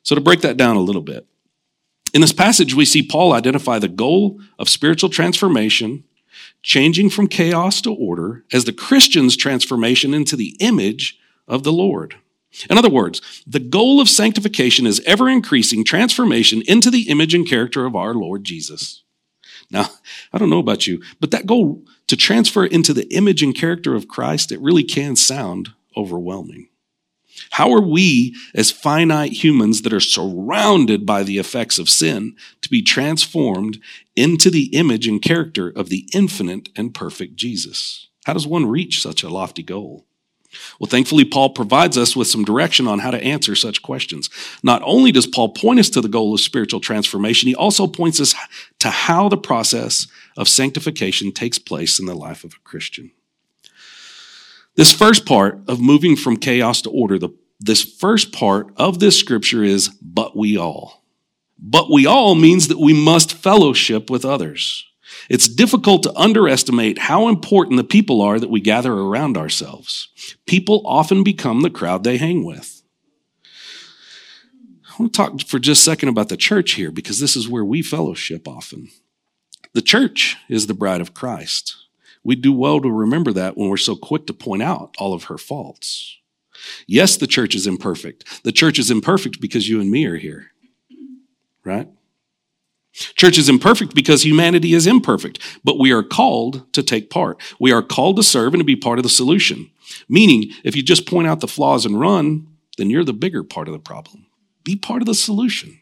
So, 0.02 0.14
to 0.14 0.20
break 0.20 0.40
that 0.42 0.56
down 0.56 0.76
a 0.76 0.80
little 0.80 1.02
bit, 1.02 1.26
in 2.14 2.20
this 2.20 2.32
passage, 2.32 2.75
we 2.75 2.85
see 2.85 3.02
Paul 3.02 3.32
identify 3.32 3.78
the 3.78 3.88
goal 3.88 4.40
of 4.58 4.68
spiritual 4.68 5.11
transformation, 5.11 6.04
changing 6.62 7.11
from 7.11 7.28
chaos 7.28 7.80
to 7.82 7.92
order, 7.92 8.44
as 8.52 8.64
the 8.64 8.73
Christian's 8.73 9.37
transformation 9.37 10.14
into 10.14 10.37
the 10.37 10.56
image 10.61 11.18
of 11.46 11.62
the 11.62 11.73
Lord. 11.73 12.16
In 12.70 12.78
other 12.78 12.88
words, 12.88 13.20
the 13.46 13.61
goal 13.61 14.00
of 14.00 14.08
sanctification 14.08 14.87
is 14.87 15.02
ever 15.04 15.28
increasing 15.28 15.85
transformation 15.85 16.62
into 16.66 16.90
the 16.90 17.08
image 17.08 17.35
and 17.35 17.46
character 17.46 17.85
of 17.85 17.94
our 17.94 18.14
Lord 18.14 18.44
Jesus. 18.44 19.02
Now, 19.70 19.87
I 20.32 20.38
don't 20.38 20.50
know 20.50 20.58
about 20.58 20.87
you, 20.87 21.02
but 21.20 21.30
that 21.30 21.46
goal 21.46 21.82
to 22.06 22.16
transfer 22.16 22.64
into 22.64 22.92
the 22.92 23.12
image 23.14 23.42
and 23.42 23.54
character 23.54 23.94
of 23.94 24.08
Christ, 24.08 24.52
it 24.52 24.61
really 24.61 24.85
can 24.85 25.16
sound 25.16 25.70
overwhelming. 25.96 26.68
How 27.50 27.73
are 27.73 27.82
we, 27.82 28.35
as 28.54 28.70
finite 28.70 29.32
humans 29.44 29.82
that 29.82 29.92
are 29.92 30.00
surrounded 30.00 31.04
by 31.04 31.23
the 31.23 31.38
effects 31.38 31.78
of 31.78 31.88
sin, 31.88 32.35
to 32.62 32.70
be 32.70 32.82
transformed 32.82 33.78
into 34.14 34.50
the 34.50 34.75
image 34.75 35.06
and 35.06 35.20
character 35.20 35.68
of 35.68 35.88
the 35.88 36.08
infinite 36.12 36.70
and 36.76 36.94
perfect 36.94 37.37
Jesus? 37.37 38.08
How 38.25 38.32
does 38.32 38.46
one 38.46 38.66
reach 38.66 39.02
such 39.02 39.23
a 39.23 39.28
lofty 39.28 39.62
goal? 39.62 40.06
Well, 40.78 40.88
thankfully, 40.88 41.25
Paul 41.25 41.50
provides 41.50 41.96
us 41.96 42.14
with 42.14 42.28
some 42.28 42.44
direction 42.44 42.86
on 42.86 42.98
how 42.98 43.10
to 43.10 43.22
answer 43.22 43.54
such 43.54 43.82
questions. 43.82 44.30
Not 44.62 44.82
only 44.84 45.12
does 45.12 45.26
Paul 45.26 45.50
point 45.50 45.80
us 45.80 45.90
to 45.90 46.00
the 46.00 46.08
goal 46.08 46.34
of 46.34 46.40
spiritual 46.40 46.80
transformation, 46.80 47.48
he 47.48 47.54
also 47.54 47.86
points 47.86 48.20
us 48.20 48.34
to 48.80 48.90
how 48.90 49.28
the 49.28 49.36
process 49.36 50.06
of 50.36 50.48
sanctification 50.48 51.32
takes 51.32 51.58
place 51.58 51.98
in 51.98 52.06
the 52.06 52.14
life 52.14 52.44
of 52.44 52.54
a 52.54 52.68
Christian. 52.68 53.10
This 54.76 54.92
first 54.92 55.25
part 55.25 55.62
of 55.68 55.80
moving 55.80 56.16
from 56.16 56.36
chaos 56.36 56.82
to 56.82 56.90
order, 56.90 57.18
the, 57.18 57.30
this 57.58 57.82
first 57.82 58.32
part 58.32 58.72
of 58.76 58.98
this 58.98 59.18
scripture 59.18 59.64
is, 59.64 59.88
but 59.88 60.36
we 60.36 60.58
all. 60.58 61.02
But 61.58 61.90
we 61.90 62.04
all 62.04 62.34
means 62.34 62.68
that 62.68 62.78
we 62.78 62.92
must 62.92 63.32
fellowship 63.32 64.10
with 64.10 64.25
others. 64.25 64.84
It's 65.28 65.49
difficult 65.49 66.02
to 66.04 66.16
underestimate 66.16 66.99
how 66.99 67.28
important 67.28 67.76
the 67.76 67.85
people 67.85 68.21
are 68.21 68.38
that 68.38 68.50
we 68.50 68.61
gather 68.61 68.92
around 68.92 69.37
ourselves. 69.37 70.09
People 70.47 70.83
often 70.85 71.25
become 71.25 71.62
the 71.62 71.71
crowd 71.71 72.04
they 72.04 72.16
hang 72.16 72.45
with. 72.45 72.83
I 74.88 75.02
want 75.02 75.12
to 75.12 75.16
talk 75.16 75.40
for 75.42 75.59
just 75.59 75.83
a 75.83 75.85
second 75.85 76.09
about 76.09 76.28
the 76.28 76.37
church 76.37 76.73
here 76.73 76.90
because 76.90 77.21
this 77.21 77.37
is 77.37 77.49
where 77.49 77.64
we 77.64 77.83
fellowship 77.83 78.49
often. 78.49 78.88
The 79.75 79.83
church 79.83 80.37
is 80.49 80.66
the 80.66 80.75
bride 80.75 81.02
of 81.02 81.12
Christ. 81.12 81.76
We 82.25 82.35
do 82.35 82.52
well 82.52 82.80
to 82.80 82.90
remember 82.90 83.33
that 83.35 83.56
when 83.56 83.68
we're 83.68 83.76
so 83.76 83.95
quick 83.95 84.26
to 84.26 84.33
point 84.33 84.62
out 84.62 84.95
all 84.99 85.12
of 85.12 85.25
her 85.25 85.38
faults. 85.38 86.16
Yes, 86.87 87.16
the 87.16 87.26
church 87.26 87.54
is 87.54 87.66
imperfect. 87.66 88.42
The 88.42 88.52
church 88.52 88.78
is 88.78 88.90
imperfect 88.90 89.40
because 89.40 89.68
you 89.68 89.80
and 89.80 89.90
me 89.90 90.06
are 90.06 90.16
here, 90.16 90.52
right? 91.62 91.88
Church 92.97 93.37
is 93.37 93.49
imperfect 93.49 93.95
because 93.95 94.25
humanity 94.25 94.73
is 94.73 94.87
imperfect, 94.87 95.38
but 95.62 95.79
we 95.79 95.93
are 95.93 96.03
called 96.03 96.73
to 96.73 96.83
take 96.83 97.11
part. 97.11 97.38
We 97.61 97.71
are 97.71 97.83
called 97.83 98.17
to 98.17 98.23
serve 98.23 98.55
and 98.55 98.61
to 98.61 98.65
be 98.65 98.76
part 98.76 98.99
of 98.99 99.03
the 99.03 99.11
solution. 99.11 99.71
Meaning, 100.09 100.50
if 100.65 100.75
you 100.75 100.83
just 100.83 101.07
point 101.07 101.29
out 101.29 101.41
the 101.41 101.49
flaws 101.49 101.85
and 101.85 102.00
run, 102.00 102.47
then 102.79 102.88
you're 102.88 103.05
the 103.05 103.12
bigger 103.12 103.43
part 103.43 103.69
of 103.69 103.73
the 103.73 103.79
problem. 103.79 104.26
Be 104.65 104.76
part 104.76 105.03
of 105.03 105.07
the 105.07 105.15
solution. 105.15 105.79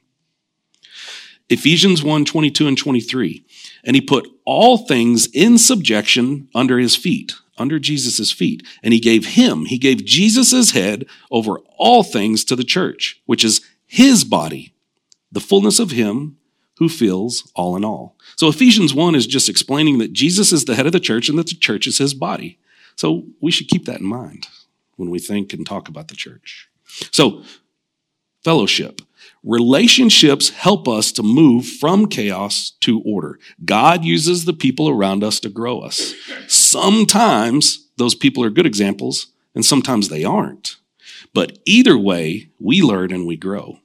Ephesians 1.49 2.03
1 2.03 2.25
22 2.25 2.67
and 2.67 2.77
23. 2.77 3.45
And 3.85 3.95
he 3.95 4.01
put 4.01 4.29
all 4.45 4.79
things 4.79 5.29
in 5.33 5.59
subjection 5.59 6.49
under 6.53 6.79
his 6.79 6.97
feet, 6.97 7.33
under 7.57 7.79
Jesus' 7.79 8.33
feet. 8.33 8.67
And 8.83 8.93
he 8.93 8.99
gave 8.99 9.27
him, 9.27 9.67
he 9.67 9.79
gave 9.79 10.05
Jesus' 10.05 10.73
head 10.73 11.07
over 11.31 11.59
all 11.79 12.03
things 12.03 12.45
to 12.47 12.57
the 12.57 12.65
church, 12.65 13.23
which 13.27 13.45
is 13.45 13.61
his 13.87 14.25
body, 14.25 14.75
the 15.31 15.41
fullness 15.41 15.79
of 15.79 15.93
him 15.93 16.39
who 16.79 16.89
fills 16.89 17.51
all 17.55 17.77
in 17.77 17.85
all. 17.85 18.17
So 18.37 18.49
Ephesians 18.49 18.95
1 18.95 19.15
is 19.15 19.27
just 19.27 19.49
explaining 19.49 19.99
that 19.99 20.13
Jesus 20.13 20.53
is 20.53 20.65
the 20.65 20.75
head 20.75 20.87
of 20.87 20.93
the 20.93 21.01
church 21.01 21.29
and 21.29 21.39
that 21.39 21.47
the 21.47 21.55
church 21.55 21.87
is 21.87 21.99
his 21.99 22.15
body. 22.15 22.59
So 22.97 23.27
we 23.41 23.51
should 23.51 23.69
keep 23.69 23.85
that 23.87 24.01
in 24.01 24.07
mind 24.07 24.49
when 24.97 25.11
we 25.11 25.19
think 25.19 25.53
and 25.53 25.67
talk 25.67 25.89
about 25.89 26.09
the 26.09 26.15
church. 26.15 26.69
So, 27.11 27.43
fellowship. 28.43 29.01
Relationships 29.43 30.51
help 30.51 30.89
us 30.89 31.13
to 31.13 31.23
move 31.23 31.67
from 31.67 32.07
chaos 32.07 32.73
to 32.81 33.01
order. 33.03 33.39
God 33.65 34.05
uses 34.05 34.45
the 34.45 34.53
people 34.53 34.89
around 34.89 35.23
us 35.23 35.39
to 35.41 35.51
grow 35.51 35.81
us. 35.81 36.15
Sometimes 36.49 37.89
those 37.97 38.15
people 38.15 38.43
are 38.43 38.51
good 38.51 38.67
examples, 38.67 39.29
and 39.55 39.65
sometimes 39.65 40.09
they 40.09 40.25
aren't. 40.25 40.77
But 41.35 41.59
either 41.67 41.99
way, 41.99 42.51
we 42.59 42.81
learn 42.81 43.13
and 43.13 43.27
we 43.27 43.37
grow. 43.37 43.81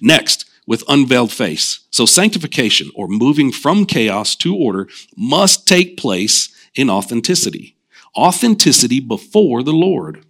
Next, 0.00 0.45
with 0.66 0.84
unveiled 0.88 1.32
face. 1.32 1.80
So 1.90 2.06
sanctification 2.06 2.90
or 2.94 3.08
moving 3.08 3.52
from 3.52 3.86
chaos 3.86 4.34
to 4.36 4.54
order 4.54 4.88
must 5.16 5.66
take 5.66 5.96
place 5.96 6.48
in 6.74 6.90
authenticity. 6.90 7.76
Authenticity 8.16 9.00
before 9.00 9.62
the 9.62 9.72
Lord. 9.72 10.24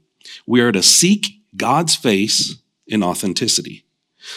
We 0.47 0.61
are 0.61 0.73
to 0.73 0.83
seek 0.83 1.41
God's 1.57 1.95
face 1.95 2.57
in 2.87 3.03
authenticity. 3.03 3.85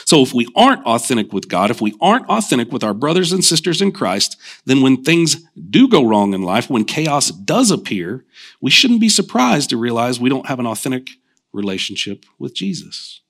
So 0.06 0.22
if 0.22 0.34
we 0.34 0.48
aren't 0.56 0.86
authentic 0.86 1.34
with 1.34 1.50
God, 1.50 1.72
if 1.72 1.82
we 1.82 1.96
aren't 2.00 2.30
authentic 2.30 2.72
with 2.72 2.84
our 2.84 2.94
brothers 2.94 3.32
and 3.32 3.44
sisters 3.44 3.82
in 3.82 3.92
Christ, 3.92 4.38
then 4.66 4.82
when 4.82 5.04
things 5.04 5.38
do 5.70 5.88
go 5.88 6.06
wrong 6.06 6.34
in 6.34 6.44
life, 6.44 6.70
when 6.70 6.86
chaos 6.86 7.32
does 7.32 7.72
appear, 7.72 8.24
we 8.62 8.70
shouldn't 8.70 9.02
be 9.02 9.10
surprised 9.10 9.72
to 9.72 9.78
realize 9.78 10.20
we 10.20 10.30
don't 10.30 10.46
have 10.46 10.60
an 10.60 10.68
authentic 10.68 11.10
relationship 11.52 12.26
with 12.38 12.54
Jesus. 12.54 13.22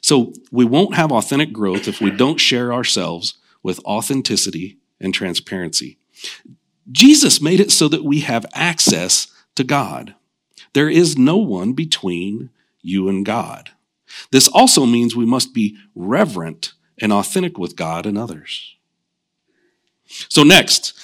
So 0.00 0.32
we 0.50 0.64
won't 0.64 0.94
have 0.94 1.12
authentic 1.12 1.52
growth 1.52 1.88
if 1.88 2.00
we 2.00 2.10
don't 2.10 2.38
share 2.38 2.72
ourselves 2.72 3.34
with 3.62 3.80
authenticity 3.80 4.78
and 5.00 5.14
transparency. 5.14 5.98
Jesus 6.90 7.40
made 7.40 7.60
it 7.60 7.70
so 7.70 7.88
that 7.88 8.04
we 8.04 8.20
have 8.20 8.46
access 8.52 9.28
to 9.54 9.64
God. 9.64 10.14
There 10.72 10.88
is 10.88 11.18
no 11.18 11.36
one 11.36 11.72
between 11.72 12.50
you 12.82 13.08
and 13.08 13.24
God. 13.24 13.70
This 14.30 14.48
also 14.48 14.86
means 14.86 15.14
we 15.14 15.26
must 15.26 15.54
be 15.54 15.76
reverent 15.94 16.72
and 17.00 17.12
authentic 17.12 17.58
with 17.58 17.76
God 17.76 18.06
and 18.06 18.18
others. 18.18 18.76
So 20.28 20.42
next, 20.42 20.98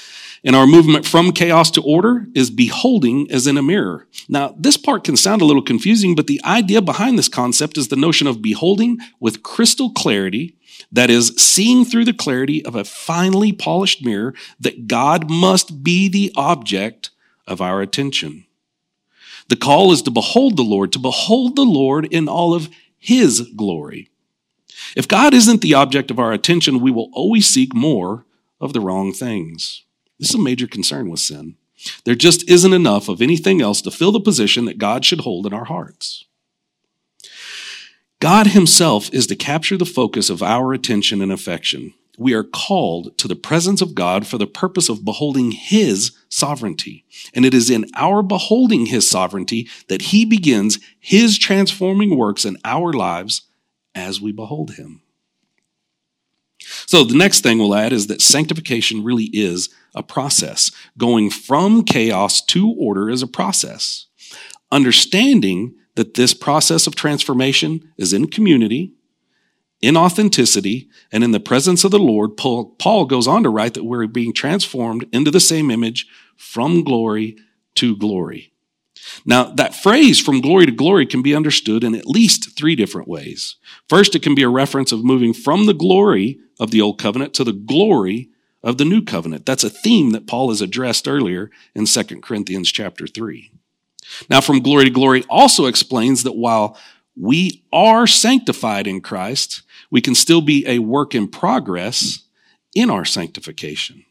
in 0.47 0.55
our 0.55 0.67
movement 0.67 1.05
from 1.05 1.33
chaos 1.33 1.73
to 1.73 1.83
order 1.83 2.25
is 2.33 2.51
beholding 2.51 3.29
as 3.33 3.49
in 3.49 3.59
a 3.59 3.63
mirror. 3.63 4.07
Now, 4.29 4.55
this 4.57 4.77
part 4.77 5.03
can 5.03 5.17
sound 5.17 5.43
a 5.43 5.45
little 5.45 5.61
confusing, 5.61 6.15
but 6.15 6.29
the 6.29 6.41
idea 6.45 6.81
behind 6.81 7.19
this 7.19 7.29
concept 7.29 7.77
is 7.77 7.89
the 7.89 7.97
notion 7.97 8.29
of 8.29 8.43
beholding 8.43 8.99
with 9.19 9.43
crystal 9.43 9.91
clarity, 9.91 10.57
that 10.93 11.11
is, 11.11 11.35
seeing 11.37 11.85
through 11.85 12.05
the 12.05 12.13
clarity 12.13 12.65
of 12.65 12.77
a 12.77 12.85
finely 12.85 13.53
polished 13.53 14.05
mirror, 14.05 14.35
that 14.61 14.87
God 14.87 15.29
must 15.29 15.83
be 15.83 16.09
the 16.09 16.33
object 16.37 17.11
of 17.49 17.61
our 17.61 17.81
attention. 17.81 18.47
The 19.49 19.57
call 19.57 19.91
is 19.91 20.01
to 20.03 20.13
behold 20.13 20.57
the 20.57 20.63
Lord, 20.63 20.93
to 20.93 21.01
behold 21.01 21.57
the 21.57 21.65
Lord 21.65 22.07
in 22.07 22.29
all 22.29 22.55
of 22.55 22.71
his 22.97 23.41
glory. 23.57 24.11
If 24.95 25.09
God 25.09 25.35
isn't 25.35 25.61
the 25.61 25.75
object 25.75 26.13
of 26.13 26.21
our 26.21 26.33
attention, 26.33 26.79
we 26.79 26.93
will 26.93 27.11
always 27.13 27.49
seek 27.49 27.75
more 27.75 28.27
of 28.61 28.73
the 28.73 28.81
wrong 28.81 29.13
things. 29.13 29.83
This 30.19 30.31
is 30.31 30.37
a 30.37 30.43
major 30.43 30.67
concern 30.67 31.11
with 31.11 31.21
sin. 31.21 31.57
There 32.05 32.15
just 32.15 32.49
isn't 32.49 32.73
enough 32.73 33.09
of 33.09 33.21
anything 33.21 33.61
else 33.61 33.83
to 33.83 33.91
fill 33.91 34.13
the 34.13 34.21
position 34.21 34.65
that 34.65 34.79
God 34.79 35.05
should 35.05 35.21
hold 35.21 35.47
in 35.47 35.53
our 35.53 35.67
hearts. 35.67 36.25
God 38.19 38.49
Himself 38.49 39.13
is 39.13 39.27
to 39.27 39.37
capture 39.37 39.77
the 39.77 39.85
focus 39.85 40.31
of 40.31 40.43
our 40.43 40.73
attention 40.73 41.21
and 41.21 41.31
affection. 41.31 41.93
We 42.19 42.33
are 42.33 42.45
called 42.45 43.17
to 43.19 43.29
the 43.29 43.37
presence 43.37 43.83
of 43.83 43.95
God 43.95 44.27
for 44.27 44.39
the 44.39 44.47
purpose 44.47 44.89
of 44.89 45.05
beholding 45.05 45.51
His 45.51 46.17
sovereignty. 46.31 47.05
And 47.35 47.45
it 47.45 47.53
is 47.53 47.69
in 47.69 47.85
our 47.95 48.23
beholding 48.23 48.87
His 48.87 49.09
sovereignty 49.09 49.69
that 49.89 50.01
He 50.03 50.25
begins 50.25 50.79
His 50.99 51.39
transforming 51.39 52.17
works 52.17 52.47
in 52.47 52.57
our 52.65 52.93
lives 52.95 53.43
as 53.95 54.19
we 54.19 54.33
behold 54.33 54.73
Him. 54.73 55.03
So 56.87 57.05
the 57.05 57.17
next 57.17 57.41
thing 57.41 57.59
we'll 57.59 57.75
add 57.75 57.93
is 57.93 58.09
that 58.09 58.23
sanctification 58.23 59.05
really 59.05 59.31
is 59.33 59.69
a 59.95 60.03
process. 60.03 60.71
Going 60.99 61.31
from 61.31 61.85
chaos 61.85 62.45
to 62.47 62.75
order 62.79 63.09
is 63.09 63.23
a 63.23 63.27
process. 63.27 64.07
Understanding 64.73 65.75
that 65.95 66.15
this 66.15 66.35
process 66.35 66.87
of 66.87 66.95
transformation 66.95 67.93
is 67.97 68.13
in 68.13 68.27
community, 68.29 68.93
in 69.81 69.97
authenticity, 69.97 70.89
and 71.13 71.23
in 71.23 71.31
the 71.31 71.41
presence 71.41 71.85
of 71.85 71.91
the 71.91 71.99
Lord, 71.99 72.37
Paul, 72.37 73.05
goes 73.07 73.27
on 73.27 73.43
to 73.43 73.51
write 73.51 73.75
that 73.75 73.85
we're 73.85 74.07
being 74.07 74.33
transformed 74.33 75.07
into 75.13 75.31
the 75.31 75.41
same 75.41 75.71
image 75.71 76.07
from 76.37 76.83
glory 76.83 77.37
to 77.77 77.97
glory. 77.97 78.53
Now, 79.25 79.45
that 79.45 79.75
phrase 79.75 80.21
from 80.21 80.41
glory 80.41 80.67
to 80.67 80.73
glory 80.73 81.07
can 81.07 81.23
be 81.23 81.35
understood 81.35 81.85
in 81.85 81.95
at 81.95 82.07
least 82.07 82.57
three 82.57 82.77
different 82.77 83.09
ways. 83.09 83.57
First, 83.89 84.15
it 84.15 84.23
can 84.23 84.35
be 84.35 84.43
a 84.43 84.49
reference 84.49 84.93
of 84.93 85.05
moving 85.05 85.33
from 85.33 85.67
the 85.67 85.75
glory 85.75 86.39
of 86.59 86.71
the 86.71 86.81
old 86.81 86.99
covenant 86.99 87.35
to 87.35 87.45
the 87.45 87.53
glory 87.53 88.31
of 88.63 88.79
the 88.79 88.85
new 88.85 89.03
covenant. 89.03 89.47
That's 89.47 89.65
a 89.65 89.71
theme 89.71 90.11
that 90.11 90.27
Paul 90.27 90.49
has 90.49 90.61
addressed 90.61 91.07
earlier 91.07 91.51
in 91.75 91.87
2 91.87 92.21
Corinthians 92.21 92.73
chapter 92.73 93.07
3. 93.07 93.53
Now, 94.29 94.41
from 94.41 94.61
glory 94.61 94.85
to 94.85 94.91
glory 94.91 95.25
also 95.29 95.67
explains 95.67 96.23
that 96.23 96.37
while 96.37 96.79
we 97.17 97.65
are 97.73 98.07
sanctified 98.07 98.87
in 98.87 99.01
Christ, 99.01 99.63
we 99.91 100.01
can 100.01 100.15
still 100.15 100.41
be 100.41 100.67
a 100.67 100.81
work 100.81 101.15
in 101.15 101.29
progress 101.29 102.25
in 102.75 102.91
our 102.91 103.05
sanctification. 103.05 104.05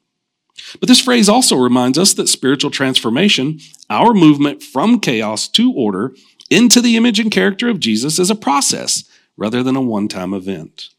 But 0.80 0.88
this 0.88 1.02
phrase 1.02 1.30
also 1.30 1.56
reminds 1.58 1.98
us 1.98 2.14
that 2.14 2.30
spiritual 2.30 2.72
transformation, 2.72 3.60
our 3.90 4.14
movement 4.14 4.64
from 4.64 5.00
chaos 5.00 5.48
to 5.50 5.72
order 5.74 6.16
into 6.50 6.82
the 6.82 6.96
image 6.96 7.20
and 7.20 7.32
character 7.32 7.68
of 7.68 7.80
Jesus, 7.80 8.20
is 8.20 8.30
a 8.30 8.36
process 8.36 9.04
rather 9.38 9.64
than 9.64 9.76
a 9.76 9.82
one 9.82 10.08
time 10.08 10.34
event. 10.34 10.90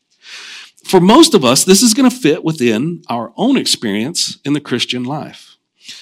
For 0.85 1.01
most 1.01 1.35
of 1.35 1.45
us, 1.45 1.65
this 1.65 1.83
is 1.83 1.95
going 1.95 2.09
to 2.09 2.17
fit 2.17 2.45
within 2.45 3.03
our 3.09 3.33
own 3.37 3.57
experience 3.57 4.39
in 4.45 4.53
the 4.53 4.61
Christian 4.61 5.03
life. 5.03 5.57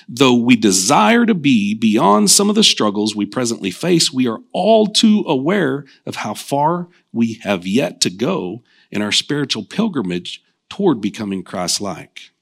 Though 0.09 0.35
we 0.35 0.57
desire 0.57 1.27
to 1.27 1.35
be 1.35 1.75
beyond 1.75 2.31
some 2.31 2.49
of 2.49 2.55
the 2.55 2.65
struggles 2.65 3.15
we 3.15 3.27
presently 3.27 3.71
face, 3.71 4.13
we 4.13 4.27
are 4.27 4.41
all 4.53 4.87
too 4.87 5.25
aware 5.27 5.85
of 6.07 6.17
how 6.17 6.35
far 6.35 6.89
we 7.13 7.35
have 7.43 7.67
yet 7.67 8.01
to 8.03 8.11
go 8.11 8.63
in 8.91 9.03
our 9.03 9.13
spiritual 9.13 9.65
pilgrimage 9.65 10.43
toward 10.69 11.01
becoming 11.01 11.43
Christ 11.43 11.81
like. 11.81 12.34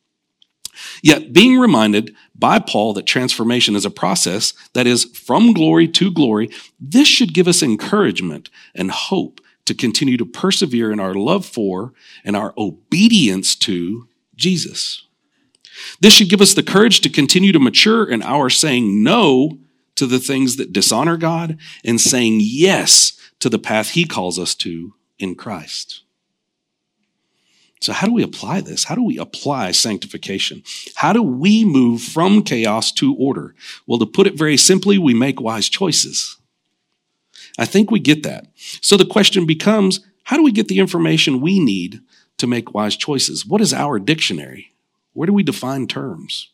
Yet, 1.02 1.32
being 1.32 1.58
reminded 1.58 2.14
by 2.34 2.58
Paul 2.58 2.92
that 2.94 3.06
transformation 3.06 3.76
is 3.76 3.84
a 3.84 3.90
process 3.90 4.54
that 4.72 4.86
is 4.86 5.04
from 5.04 5.52
glory 5.52 5.86
to 5.88 6.10
glory, 6.10 6.48
this 6.80 7.08
should 7.08 7.34
give 7.34 7.48
us 7.48 7.62
encouragement 7.62 8.50
and 8.74 8.90
hope 8.90 9.40
to 9.64 9.74
continue 9.74 10.16
to 10.16 10.26
persevere 10.26 10.90
in 10.90 11.00
our 11.00 11.14
love 11.14 11.46
for 11.46 11.92
and 12.24 12.36
our 12.36 12.52
obedience 12.58 13.54
to 13.56 14.08
Jesus. 14.34 15.06
This 16.00 16.14
should 16.14 16.28
give 16.28 16.40
us 16.40 16.54
the 16.54 16.62
courage 16.62 17.00
to 17.00 17.08
continue 17.08 17.52
to 17.52 17.58
mature 17.58 18.08
in 18.08 18.22
our 18.22 18.50
saying 18.50 19.02
no 19.02 19.58
to 19.96 20.06
the 20.06 20.18
things 20.18 20.56
that 20.56 20.72
dishonor 20.72 21.16
God 21.16 21.58
and 21.84 22.00
saying 22.00 22.40
yes 22.42 23.18
to 23.40 23.48
the 23.48 23.58
path 23.58 23.90
he 23.90 24.04
calls 24.04 24.38
us 24.38 24.54
to 24.56 24.94
in 25.18 25.34
Christ. 25.34 26.02
So, 27.82 27.92
how 27.92 28.06
do 28.06 28.12
we 28.12 28.22
apply 28.22 28.60
this? 28.60 28.84
How 28.84 28.94
do 28.94 29.02
we 29.02 29.18
apply 29.18 29.72
sanctification? 29.72 30.62
How 30.94 31.12
do 31.12 31.22
we 31.22 31.64
move 31.64 32.00
from 32.00 32.44
chaos 32.44 32.92
to 32.92 33.14
order? 33.16 33.54
Well, 33.86 33.98
to 33.98 34.06
put 34.06 34.28
it 34.28 34.38
very 34.38 34.56
simply, 34.56 34.98
we 34.98 35.14
make 35.14 35.40
wise 35.40 35.68
choices. 35.68 36.36
I 37.58 37.64
think 37.64 37.90
we 37.90 37.98
get 37.98 38.22
that. 38.22 38.46
So 38.80 38.96
the 38.96 39.04
question 39.04 39.46
becomes 39.46 40.00
how 40.24 40.36
do 40.36 40.44
we 40.44 40.52
get 40.52 40.68
the 40.68 40.78
information 40.78 41.40
we 41.40 41.58
need 41.58 42.00
to 42.38 42.46
make 42.46 42.72
wise 42.72 42.96
choices? 42.96 43.44
What 43.44 43.60
is 43.60 43.74
our 43.74 43.98
dictionary? 43.98 44.72
Where 45.12 45.26
do 45.26 45.32
we 45.32 45.42
define 45.42 45.88
terms? 45.88 46.50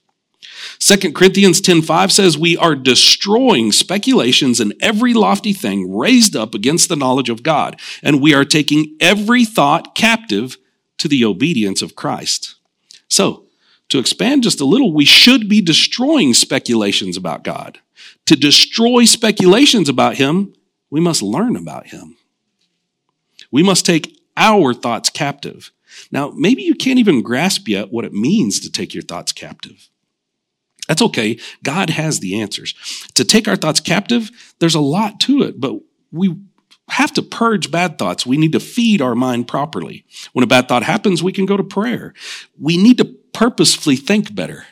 2 0.79 1.13
Corinthians 1.13 1.61
10:5 1.61 2.11
says 2.11 2.39
we 2.39 2.57
are 2.57 2.75
destroying 2.75 3.71
speculations 3.71 4.61
and 4.61 4.73
every 4.81 5.13
lofty 5.13 5.53
thing 5.53 5.95
raised 5.95 6.35
up 6.35 6.55
against 6.55 6.89
the 6.89 6.97
knowledge 6.97 7.29
of 7.29 7.43
God 7.43 7.79
and 8.03 8.21
we 8.21 8.33
are 8.33 8.45
taking 8.45 8.97
every 8.99 9.45
thought 9.45 9.95
captive 9.95 10.57
to 10.99 11.09
the 11.09 11.25
obedience 11.25 11.83
of 11.83 11.97
Christ. 11.97 12.57
So, 13.09 13.45
to 13.89 13.99
expand 13.99 14.43
just 14.43 14.61
a 14.61 14.67
little, 14.67 14.93
we 14.93 15.07
should 15.07 15.49
be 15.49 15.63
destroying 15.63 16.35
speculations 16.35 17.17
about 17.17 17.43
God. 17.43 17.79
To 18.27 18.37
destroy 18.37 19.05
speculations 19.05 19.89
about 19.89 20.17
Him, 20.17 20.55
we 20.91 21.01
must 21.01 21.23
learn 21.23 21.57
about 21.57 21.87
Him. 21.87 22.17
We 23.51 23.63
must 23.63 23.87
take 23.87 24.21
our 24.37 24.75
thoughts 24.75 25.09
captive. 25.09 25.73
Now, 26.11 26.33
maybe 26.37 26.63
you 26.63 26.75
can't 26.75 26.99
even 26.99 27.23
grasp 27.23 27.67
yet 27.67 27.91
what 27.91 28.05
it 28.05 28.13
means 28.13 28.61
to 28.61 28.71
take 28.71 28.93
your 28.93 29.03
thoughts 29.03 29.33
captive. 29.33 29.89
That's 30.87 31.03
okay. 31.03 31.39
God 31.63 31.91
has 31.91 32.21
the 32.21 32.41
answers. 32.41 32.75
To 33.15 33.25
take 33.25 33.49
our 33.49 33.57
thoughts 33.57 33.81
captive, 33.81 34.31
there's 34.59 34.75
a 34.75 34.81
lot 34.81 35.21
to 35.21 35.43
it, 35.43 35.61
but 35.61 35.81
we 36.11 36.37
have 36.89 37.13
to 37.15 37.23
purge 37.23 37.71
bad 37.71 37.99
thoughts. 37.99 38.27
We 38.27 38.37
need 38.37 38.53
to 38.53 38.61
feed 38.61 39.01
our 39.01 39.15
mind 39.15 39.49
properly. 39.49 40.05
When 40.33 40.43
a 40.43 40.47
bad 40.47 40.69
thought 40.69 40.83
happens, 40.83 41.23
we 41.23 41.33
can 41.33 41.47
go 41.47 41.57
to 41.57 41.65
prayer. 41.65 42.15
We 42.59 42.77
need 42.77 42.99
to 42.99 43.05
purposefully 43.33 43.97
think 43.97 44.35
better. 44.35 44.67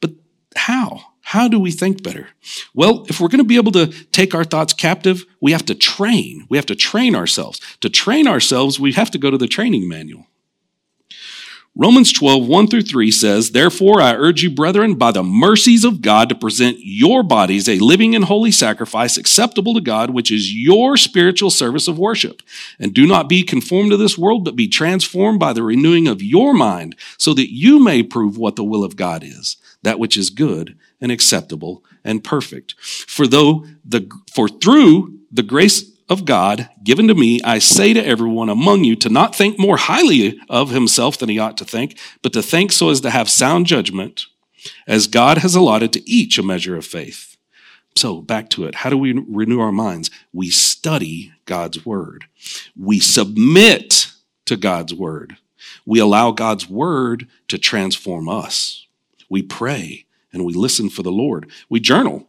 But 0.00 0.12
how? 0.54 1.00
How 1.22 1.48
do 1.48 1.58
we 1.58 1.72
think 1.72 2.04
better? 2.04 2.28
Well, 2.72 3.04
if 3.08 3.20
we're 3.20 3.28
going 3.28 3.38
to 3.38 3.44
be 3.44 3.56
able 3.56 3.72
to 3.72 3.88
take 4.12 4.34
our 4.34 4.44
thoughts 4.44 4.72
captive, 4.72 5.24
we 5.40 5.50
have 5.52 5.64
to 5.66 5.74
train. 5.74 6.46
We 6.48 6.56
have 6.56 6.66
to 6.66 6.76
train 6.76 7.16
ourselves. 7.16 7.60
To 7.80 7.90
train 7.90 8.28
ourselves, 8.28 8.78
we 8.78 8.92
have 8.92 9.10
to 9.10 9.18
go 9.18 9.30
to 9.30 9.38
the 9.38 9.48
training 9.48 9.88
manual. 9.88 10.28
Romans 11.78 12.10
12, 12.10 12.48
1 12.48 12.68
through 12.68 12.80
3 12.80 13.10
says, 13.10 13.50
Therefore 13.50 14.00
I 14.00 14.14
urge 14.14 14.42
you, 14.42 14.48
brethren, 14.48 14.94
by 14.94 15.12
the 15.12 15.22
mercies 15.22 15.84
of 15.84 16.00
God, 16.00 16.30
to 16.30 16.34
present 16.34 16.78
your 16.80 17.22
bodies 17.22 17.68
a 17.68 17.78
living 17.80 18.14
and 18.14 18.24
holy 18.24 18.50
sacrifice 18.50 19.18
acceptable 19.18 19.74
to 19.74 19.82
God, 19.82 20.08
which 20.08 20.32
is 20.32 20.54
your 20.54 20.96
spiritual 20.96 21.50
service 21.50 21.86
of 21.86 21.98
worship. 21.98 22.40
And 22.78 22.94
do 22.94 23.06
not 23.06 23.28
be 23.28 23.42
conformed 23.42 23.90
to 23.90 23.98
this 23.98 24.16
world, 24.16 24.42
but 24.42 24.56
be 24.56 24.68
transformed 24.68 25.38
by 25.38 25.52
the 25.52 25.62
renewing 25.62 26.08
of 26.08 26.22
your 26.22 26.54
mind, 26.54 26.96
so 27.18 27.34
that 27.34 27.52
you 27.52 27.78
may 27.78 28.02
prove 28.02 28.38
what 28.38 28.56
the 28.56 28.64
will 28.64 28.82
of 28.82 28.96
God 28.96 29.22
is, 29.22 29.58
that 29.82 29.98
which 29.98 30.16
is 30.16 30.30
good 30.30 30.78
and 30.98 31.12
acceptable 31.12 31.84
and 32.02 32.24
perfect. 32.24 32.74
For 32.80 33.26
though 33.26 33.66
the, 33.84 34.10
for 34.32 34.48
through 34.48 35.18
the 35.30 35.42
grace 35.42 35.92
of 36.08 36.24
God 36.24 36.68
given 36.82 37.08
to 37.08 37.14
me, 37.14 37.40
I 37.42 37.58
say 37.58 37.92
to 37.92 38.04
everyone 38.04 38.48
among 38.48 38.84
you 38.84 38.96
to 38.96 39.08
not 39.08 39.34
think 39.34 39.58
more 39.58 39.76
highly 39.76 40.40
of 40.48 40.70
himself 40.70 41.18
than 41.18 41.28
he 41.28 41.38
ought 41.38 41.56
to 41.58 41.64
think, 41.64 41.98
but 42.22 42.32
to 42.32 42.42
think 42.42 42.72
so 42.72 42.90
as 42.90 43.00
to 43.00 43.10
have 43.10 43.28
sound 43.28 43.66
judgment, 43.66 44.26
as 44.86 45.06
God 45.06 45.38
has 45.38 45.54
allotted 45.54 45.92
to 45.94 46.08
each 46.08 46.38
a 46.38 46.42
measure 46.42 46.76
of 46.76 46.86
faith. 46.86 47.36
So 47.96 48.20
back 48.20 48.50
to 48.50 48.64
it. 48.64 48.76
How 48.76 48.90
do 48.90 48.98
we 48.98 49.12
renew 49.12 49.60
our 49.60 49.72
minds? 49.72 50.10
We 50.32 50.50
study 50.50 51.32
God's 51.46 51.84
word. 51.84 52.26
We 52.78 53.00
submit 53.00 54.12
to 54.44 54.56
God's 54.56 54.94
word. 54.94 55.38
We 55.84 55.98
allow 55.98 56.30
God's 56.30 56.68
word 56.68 57.26
to 57.48 57.58
transform 57.58 58.28
us. 58.28 58.86
We 59.28 59.42
pray 59.42 60.04
and 60.32 60.44
we 60.44 60.52
listen 60.52 60.90
for 60.90 61.02
the 61.02 61.10
Lord. 61.10 61.50
We 61.68 61.80
journal 61.80 62.26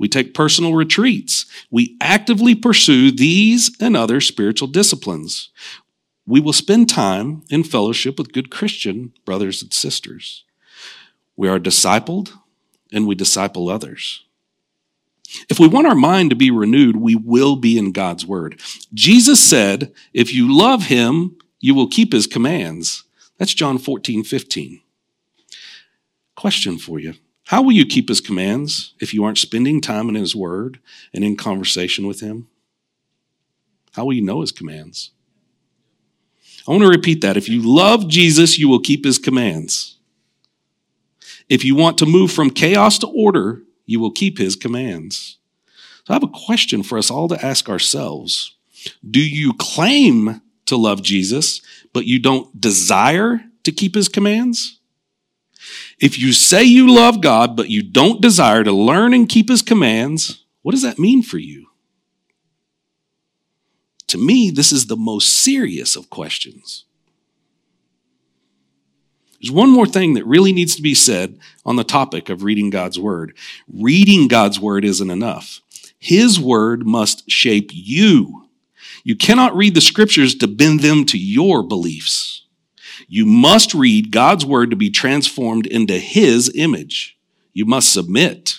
we 0.00 0.08
take 0.08 0.32
personal 0.32 0.72
retreats. 0.72 1.44
We 1.70 1.98
actively 2.00 2.54
pursue 2.54 3.12
these 3.12 3.70
and 3.78 3.94
other 3.94 4.22
spiritual 4.22 4.66
disciplines. 4.66 5.50
We 6.26 6.40
will 6.40 6.54
spend 6.54 6.88
time 6.88 7.42
in 7.50 7.64
fellowship 7.64 8.16
with 8.16 8.32
good 8.32 8.50
Christian 8.50 9.12
brothers 9.26 9.60
and 9.60 9.74
sisters. 9.74 10.44
We 11.36 11.48
are 11.48 11.58
discipled 11.58 12.32
and 12.90 13.06
we 13.06 13.14
disciple 13.14 13.68
others. 13.68 14.24
If 15.50 15.60
we 15.60 15.68
want 15.68 15.86
our 15.86 15.94
mind 15.94 16.30
to 16.30 16.36
be 16.36 16.50
renewed, 16.50 16.96
we 16.96 17.14
will 17.14 17.56
be 17.56 17.76
in 17.76 17.92
God's 17.92 18.24
word. 18.24 18.58
Jesus 18.94 19.38
said, 19.38 19.92
if 20.14 20.32
you 20.32 20.50
love 20.50 20.84
him, 20.84 21.36
you 21.60 21.74
will 21.74 21.88
keep 21.88 22.14
his 22.14 22.26
commands. 22.26 23.04
That's 23.36 23.52
John 23.52 23.76
14, 23.76 24.24
15. 24.24 24.80
Question 26.36 26.78
for 26.78 26.98
you. 26.98 27.16
How 27.50 27.62
will 27.62 27.72
you 27.72 27.84
keep 27.84 28.08
his 28.08 28.20
commands 28.20 28.94
if 29.00 29.12
you 29.12 29.24
aren't 29.24 29.38
spending 29.38 29.80
time 29.80 30.08
in 30.08 30.14
his 30.14 30.36
word 30.36 30.78
and 31.12 31.24
in 31.24 31.36
conversation 31.36 32.06
with 32.06 32.20
him? 32.20 32.46
How 33.94 34.04
will 34.04 34.12
you 34.12 34.22
know 34.22 34.40
his 34.40 34.52
commands? 34.52 35.10
I 36.68 36.70
want 36.70 36.84
to 36.84 36.88
repeat 36.88 37.22
that. 37.22 37.36
If 37.36 37.48
you 37.48 37.60
love 37.60 38.06
Jesus, 38.06 38.56
you 38.56 38.68
will 38.68 38.78
keep 38.78 39.04
his 39.04 39.18
commands. 39.18 39.98
If 41.48 41.64
you 41.64 41.74
want 41.74 41.98
to 41.98 42.06
move 42.06 42.30
from 42.30 42.50
chaos 42.50 43.00
to 43.00 43.08
order, 43.08 43.62
you 43.84 43.98
will 43.98 44.12
keep 44.12 44.38
his 44.38 44.54
commands. 44.54 45.38
So 46.04 46.12
I 46.12 46.12
have 46.12 46.22
a 46.22 46.28
question 46.28 46.84
for 46.84 46.98
us 46.98 47.10
all 47.10 47.26
to 47.26 47.44
ask 47.44 47.68
ourselves. 47.68 48.56
Do 49.10 49.20
you 49.20 49.54
claim 49.54 50.40
to 50.66 50.76
love 50.76 51.02
Jesus, 51.02 51.62
but 51.92 52.06
you 52.06 52.20
don't 52.20 52.60
desire 52.60 53.40
to 53.64 53.72
keep 53.72 53.96
his 53.96 54.08
commands? 54.08 54.79
If 55.98 56.18
you 56.18 56.32
say 56.32 56.62
you 56.62 56.92
love 56.92 57.20
God, 57.20 57.56
but 57.56 57.70
you 57.70 57.82
don't 57.82 58.20
desire 58.20 58.64
to 58.64 58.72
learn 58.72 59.14
and 59.14 59.28
keep 59.28 59.48
his 59.48 59.62
commands, 59.62 60.44
what 60.62 60.72
does 60.72 60.82
that 60.82 60.98
mean 60.98 61.22
for 61.22 61.38
you? 61.38 61.66
To 64.08 64.18
me, 64.18 64.50
this 64.50 64.72
is 64.72 64.86
the 64.86 64.96
most 64.96 65.28
serious 65.28 65.94
of 65.94 66.10
questions. 66.10 66.84
There's 69.40 69.52
one 69.52 69.70
more 69.70 69.86
thing 69.86 70.14
that 70.14 70.26
really 70.26 70.52
needs 70.52 70.76
to 70.76 70.82
be 70.82 70.94
said 70.94 71.38
on 71.64 71.76
the 71.76 71.84
topic 71.84 72.28
of 72.28 72.42
reading 72.42 72.68
God's 72.68 72.98
word. 72.98 73.34
Reading 73.72 74.28
God's 74.28 74.60
word 74.60 74.84
isn't 74.84 75.10
enough. 75.10 75.60
His 75.98 76.38
word 76.38 76.86
must 76.86 77.30
shape 77.30 77.70
you. 77.72 78.48
You 79.02 79.16
cannot 79.16 79.56
read 79.56 79.74
the 79.74 79.80
scriptures 79.80 80.34
to 80.36 80.46
bend 80.46 80.80
them 80.80 81.06
to 81.06 81.18
your 81.18 81.62
beliefs. 81.62 82.39
You 83.12 83.26
must 83.26 83.74
read 83.74 84.12
God's 84.12 84.46
word 84.46 84.70
to 84.70 84.76
be 84.76 84.88
transformed 84.88 85.66
into 85.66 85.98
his 85.98 86.48
image. 86.54 87.18
You 87.52 87.64
must 87.64 87.92
submit. 87.92 88.54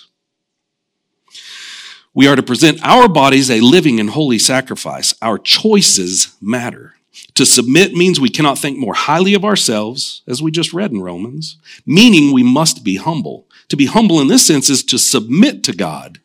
We 2.12 2.28
are 2.28 2.36
to 2.36 2.42
present 2.42 2.78
our 2.82 3.08
bodies 3.08 3.50
a 3.50 3.62
living 3.62 3.98
and 3.98 4.10
holy 4.10 4.38
sacrifice. 4.38 5.14
Our 5.22 5.38
choices 5.38 6.36
matter. 6.38 6.96
To 7.34 7.46
submit 7.46 7.94
means 7.94 8.20
we 8.20 8.28
cannot 8.28 8.58
think 8.58 8.76
more 8.76 8.92
highly 8.92 9.32
of 9.32 9.42
ourselves, 9.42 10.20
as 10.28 10.42
we 10.42 10.50
just 10.50 10.74
read 10.74 10.90
in 10.90 11.00
Romans, 11.00 11.56
meaning 11.86 12.30
we 12.30 12.42
must 12.42 12.84
be 12.84 12.96
humble. 12.96 13.46
To 13.70 13.76
be 13.76 13.86
humble 13.86 14.20
in 14.20 14.28
this 14.28 14.46
sense 14.46 14.68
is 14.68 14.84
to 14.84 14.98
submit 14.98 15.64
to 15.64 15.72
God. 15.72 16.20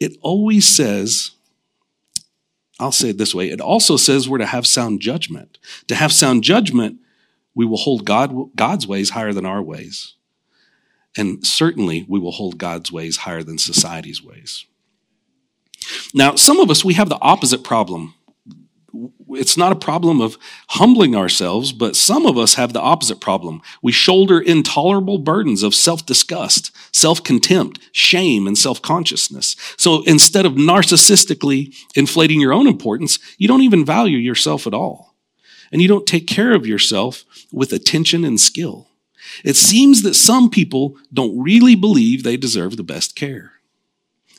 It 0.00 0.16
always 0.22 0.66
says, 0.66 1.32
I'll 2.78 2.92
say 2.92 3.10
it 3.10 3.18
this 3.18 3.34
way, 3.34 3.50
it 3.50 3.60
also 3.60 3.96
says 3.96 4.28
we're 4.28 4.38
to 4.38 4.46
have 4.46 4.66
sound 4.66 5.00
judgment. 5.00 5.58
To 5.88 5.94
have 5.94 6.12
sound 6.12 6.44
judgment, 6.44 7.00
we 7.54 7.64
will 7.64 7.78
hold 7.78 8.04
God, 8.04 8.54
God's 8.54 8.86
ways 8.86 9.10
higher 9.10 9.32
than 9.32 9.46
our 9.46 9.62
ways. 9.62 10.14
And 11.16 11.46
certainly 11.46 12.04
we 12.06 12.20
will 12.20 12.32
hold 12.32 12.58
God's 12.58 12.92
ways 12.92 13.18
higher 13.18 13.42
than 13.42 13.56
society's 13.56 14.22
ways. 14.22 14.66
Now, 16.12 16.34
some 16.34 16.58
of 16.60 16.70
us, 16.70 16.84
we 16.84 16.94
have 16.94 17.08
the 17.08 17.20
opposite 17.20 17.64
problem 17.64 18.14
it's 19.28 19.56
not 19.56 19.72
a 19.72 19.76
problem 19.76 20.20
of 20.20 20.38
humbling 20.68 21.16
ourselves, 21.16 21.72
but 21.72 21.96
some 21.96 22.26
of 22.26 22.38
us 22.38 22.54
have 22.54 22.72
the 22.72 22.80
opposite 22.80 23.20
problem. 23.20 23.60
We 23.82 23.92
shoulder 23.92 24.40
intolerable 24.40 25.18
burdens 25.18 25.62
of 25.62 25.74
self 25.74 26.06
disgust, 26.06 26.70
self 26.94 27.22
contempt, 27.22 27.80
shame, 27.92 28.46
and 28.46 28.56
self 28.56 28.80
consciousness. 28.80 29.56
So 29.76 30.02
instead 30.04 30.46
of 30.46 30.54
narcissistically 30.54 31.74
inflating 31.94 32.40
your 32.40 32.52
own 32.52 32.66
importance, 32.66 33.18
you 33.38 33.48
don't 33.48 33.62
even 33.62 33.84
value 33.84 34.18
yourself 34.18 34.66
at 34.66 34.74
all. 34.74 35.14
And 35.72 35.82
you 35.82 35.88
don't 35.88 36.06
take 36.06 36.28
care 36.28 36.54
of 36.54 36.66
yourself 36.66 37.24
with 37.52 37.72
attention 37.72 38.24
and 38.24 38.40
skill. 38.40 38.88
It 39.44 39.56
seems 39.56 40.02
that 40.02 40.14
some 40.14 40.50
people 40.50 40.96
don't 41.12 41.42
really 41.42 41.74
believe 41.74 42.22
they 42.22 42.36
deserve 42.36 42.76
the 42.76 42.84
best 42.84 43.16
care. 43.16 43.52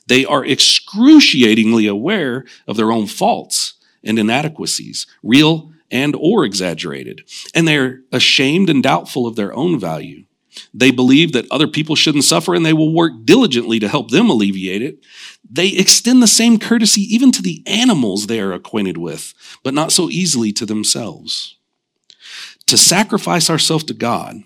They 0.08 0.24
are 0.24 0.46
excruciatingly 0.46 1.86
aware 1.86 2.46
of 2.66 2.78
their 2.78 2.94
own 2.94 3.08
faults 3.08 3.74
and 4.08 4.18
inadequacies, 4.18 5.06
real 5.22 5.72
and 5.92 6.16
or 6.16 6.46
exaggerated. 6.46 7.28
And 7.54 7.68
they're 7.68 8.02
ashamed 8.12 8.70
and 8.70 8.84
doubtful 8.84 9.28
of 9.28 9.36
their 9.36 9.54
own 9.54 9.80
value. 9.80 10.26
They 10.74 10.92
believe 10.92 11.34
that 11.34 11.50
other 11.52 11.68
people 11.68 11.96
shouldn't 11.96 12.24
suffer 12.24 12.56
and 12.56 12.66
they 12.66 12.74
will 12.74 12.94
work 12.94 13.14
diligently 13.26 13.80
to 13.80 13.88
help 13.88 14.10
them 14.10 14.30
alleviate 14.30 14.82
it. 14.82 15.00
They 15.50 15.70
extend 15.70 16.22
the 16.22 16.28
same 16.28 16.60
courtesy 16.60 17.02
even 17.02 17.32
to 17.34 17.42
the 17.42 17.64
animals 17.68 18.26
they 18.26 18.40
are 18.40 18.54
acquainted 18.54 18.98
with, 18.98 19.34
but 19.64 19.74
not 19.74 19.92
so 19.92 20.10
easily 20.10 20.52
to 20.54 20.66
themselves. 20.66 21.58
To 22.68 22.78
sacrifice 22.78 23.50
ourselves 23.50 23.84
to 23.86 23.94
God, 23.94 24.44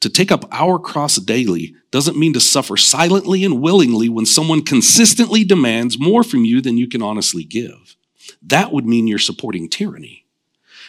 to 0.00 0.08
take 0.08 0.32
up 0.32 0.46
our 0.50 0.78
cross 0.78 1.16
daily, 1.16 1.76
doesn't 1.92 2.18
mean 2.18 2.32
to 2.32 2.40
suffer 2.40 2.76
silently 2.76 3.44
and 3.44 3.60
willingly 3.60 4.08
when 4.08 4.26
someone 4.26 4.64
consistently 4.64 5.44
demands 5.44 5.98
more 5.98 6.24
from 6.24 6.44
you 6.44 6.60
than 6.60 6.76
you 6.76 6.88
can 6.88 7.02
honestly 7.02 7.44
give. 7.44 7.96
That 8.42 8.72
would 8.72 8.86
mean 8.86 9.06
you're 9.06 9.18
supporting 9.18 9.68
tyranny 9.68 10.26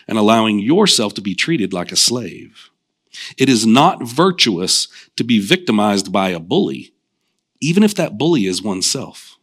and 0.08 0.18
allowing 0.18 0.60
yourself 0.60 1.14
to 1.16 1.22
be 1.22 1.36
treated 1.36 1.74
like 1.74 1.92
a 1.92 1.98
slave. 1.98 2.70
It 3.38 3.50
is 3.50 3.66
not 3.66 4.04
virtuous 4.04 4.88
to 5.16 5.24
be 5.24 5.40
victimized 5.40 6.12
by 6.12 6.30
a 6.30 6.40
bully, 6.40 6.94
even 7.62 7.84
if 7.84 7.96
that 7.96 8.18
bully 8.18 8.46
is 8.46 8.62
oneself. 8.62 9.38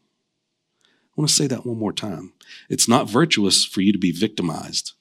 I 0.84 0.88
want 1.20 1.28
to 1.28 1.34
say 1.34 1.46
that 1.46 1.66
one 1.66 1.78
more 1.78 1.92
time. 1.92 2.32
It's 2.68 2.88
not 2.88 3.08
virtuous 3.08 3.64
for 3.64 3.80
you 3.80 3.92
to 3.92 3.98
be 3.98 4.12
victimized, 4.12 4.92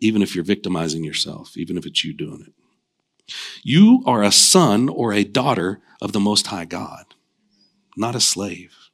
even 0.00 0.22
if 0.22 0.34
you're 0.34 0.44
victimizing 0.44 1.04
yourself, 1.04 1.56
even 1.56 1.76
if 1.76 1.86
it's 1.86 2.04
you 2.04 2.12
doing 2.12 2.44
it. 2.46 3.32
You 3.62 4.02
are 4.06 4.22
a 4.22 4.32
son 4.32 4.88
or 4.88 5.12
a 5.12 5.24
daughter 5.24 5.80
of 6.00 6.12
the 6.12 6.20
Most 6.20 6.48
High 6.48 6.66
God, 6.66 7.06
not 7.96 8.14
a 8.14 8.20
slave. 8.20 8.85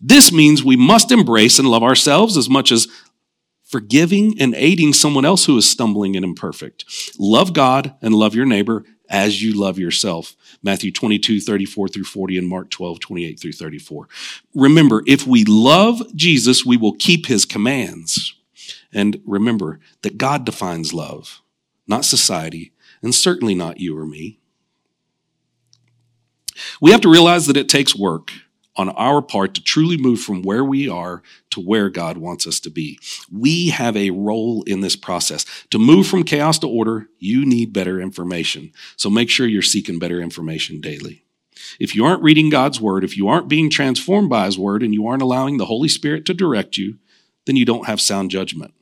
This 0.00 0.32
means 0.32 0.62
we 0.62 0.76
must 0.76 1.12
embrace 1.12 1.58
and 1.58 1.68
love 1.68 1.82
ourselves 1.82 2.36
as 2.36 2.48
much 2.48 2.72
as 2.72 2.88
forgiving 3.64 4.40
and 4.40 4.54
aiding 4.54 4.92
someone 4.92 5.24
else 5.24 5.44
who 5.44 5.56
is 5.56 5.68
stumbling 5.68 6.16
and 6.16 6.24
imperfect. 6.24 6.84
Love 7.18 7.52
God 7.52 7.94
and 8.00 8.14
love 8.14 8.34
your 8.34 8.46
neighbor 8.46 8.84
as 9.10 9.42
you 9.42 9.52
love 9.52 9.78
yourself. 9.78 10.34
Matthew 10.62 10.90
22, 10.90 11.40
34 11.40 11.88
through 11.88 12.04
40 12.04 12.38
and 12.38 12.48
Mark 12.48 12.70
12, 12.70 13.00
28 13.00 13.40
through 13.40 13.52
34. 13.52 14.08
Remember, 14.54 15.02
if 15.06 15.26
we 15.26 15.44
love 15.44 16.02
Jesus, 16.14 16.64
we 16.64 16.76
will 16.76 16.94
keep 16.94 17.26
his 17.26 17.44
commands. 17.44 18.34
And 18.92 19.20
remember 19.26 19.80
that 20.02 20.18
God 20.18 20.44
defines 20.44 20.94
love, 20.94 21.42
not 21.86 22.04
society, 22.04 22.72
and 23.02 23.14
certainly 23.14 23.54
not 23.54 23.80
you 23.80 23.96
or 23.96 24.06
me. 24.06 24.40
We 26.80 26.90
have 26.90 27.02
to 27.02 27.10
realize 27.10 27.46
that 27.46 27.56
it 27.56 27.68
takes 27.68 27.94
work 27.94 28.32
on 28.78 28.90
our 28.90 29.20
part 29.20 29.54
to 29.54 29.62
truly 29.62 29.96
move 29.96 30.20
from 30.20 30.42
where 30.42 30.64
we 30.64 30.88
are 30.88 31.20
to 31.50 31.60
where 31.60 31.90
God 31.90 32.16
wants 32.16 32.46
us 32.46 32.60
to 32.60 32.70
be. 32.70 32.98
We 33.30 33.70
have 33.70 33.96
a 33.96 34.10
role 34.10 34.62
in 34.62 34.80
this 34.80 34.94
process. 34.94 35.44
To 35.70 35.78
move 35.78 36.06
from 36.06 36.22
chaos 36.22 36.60
to 36.60 36.68
order, 36.68 37.08
you 37.18 37.44
need 37.44 37.72
better 37.72 38.00
information. 38.00 38.72
So 38.96 39.10
make 39.10 39.28
sure 39.28 39.46
you're 39.48 39.62
seeking 39.62 39.98
better 39.98 40.20
information 40.20 40.80
daily. 40.80 41.24
If 41.80 41.96
you 41.96 42.04
aren't 42.04 42.22
reading 42.22 42.50
God's 42.50 42.80
word, 42.80 43.02
if 43.02 43.16
you 43.16 43.26
aren't 43.26 43.48
being 43.48 43.68
transformed 43.68 44.30
by 44.30 44.46
his 44.46 44.56
word, 44.56 44.84
and 44.84 44.94
you 44.94 45.08
aren't 45.08 45.22
allowing 45.22 45.58
the 45.58 45.66
Holy 45.66 45.88
Spirit 45.88 46.24
to 46.26 46.34
direct 46.34 46.76
you, 46.76 46.98
then 47.46 47.56
you 47.56 47.64
don't 47.64 47.86
have 47.86 48.00
sound 48.00 48.30
judgment, 48.30 48.72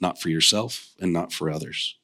not 0.00 0.20
for 0.20 0.28
yourself 0.28 0.90
and 1.00 1.12
not 1.12 1.32
for 1.32 1.50
others. 1.50 1.96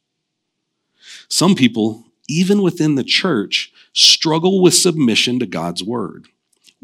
Some 1.28 1.54
people, 1.54 2.06
even 2.28 2.60
within 2.60 2.96
the 2.96 3.04
church, 3.04 3.72
struggle 3.92 4.60
with 4.60 4.74
submission 4.74 5.38
to 5.38 5.46
God's 5.46 5.84
word 5.84 6.26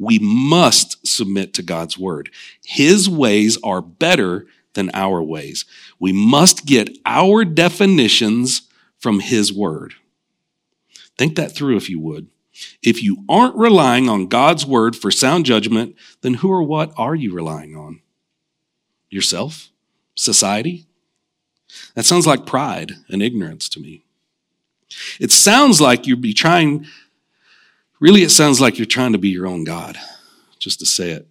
we 0.02 0.18
must 0.20 1.06
submit 1.06 1.54
to 1.54 1.62
God's 1.62 1.98
word. 1.98 2.30
His 2.64 3.08
ways 3.08 3.58
are 3.62 3.80
better 3.80 4.46
than 4.74 4.90
our 4.94 5.22
ways. 5.22 5.64
We 5.98 6.12
must 6.12 6.66
get 6.66 6.90
our 7.06 7.44
definitions 7.44 8.62
from 8.98 9.20
His 9.20 9.52
word. 9.52 9.94
Think 11.18 11.36
that 11.36 11.52
through 11.52 11.76
if 11.76 11.90
you 11.90 12.00
would. 12.00 12.28
If 12.82 13.02
you 13.02 13.24
aren't 13.28 13.56
relying 13.56 14.08
on 14.08 14.26
God's 14.26 14.66
word 14.66 14.94
for 14.94 15.10
sound 15.10 15.46
judgment, 15.46 15.96
then 16.20 16.34
who 16.34 16.50
or 16.50 16.62
what 16.62 16.92
are 16.96 17.14
you 17.14 17.32
relying 17.32 17.76
on? 17.76 18.00
Yourself? 19.10 19.70
Society? 20.14 20.86
That 21.94 22.04
sounds 22.04 22.26
like 22.26 22.46
pride 22.46 22.92
and 23.08 23.22
ignorance 23.22 23.68
to 23.70 23.80
me. 23.80 24.04
It 25.18 25.30
sounds 25.30 25.80
like 25.80 26.06
you'd 26.06 26.20
be 26.20 26.34
trying 26.34 26.86
Really, 28.02 28.24
it 28.24 28.32
sounds 28.32 28.60
like 28.60 28.78
you're 28.78 28.84
trying 28.84 29.12
to 29.12 29.18
be 29.18 29.28
your 29.28 29.46
own 29.46 29.62
God, 29.62 29.96
just 30.58 30.80
to 30.80 30.86
say 30.86 31.12
it. 31.12 31.28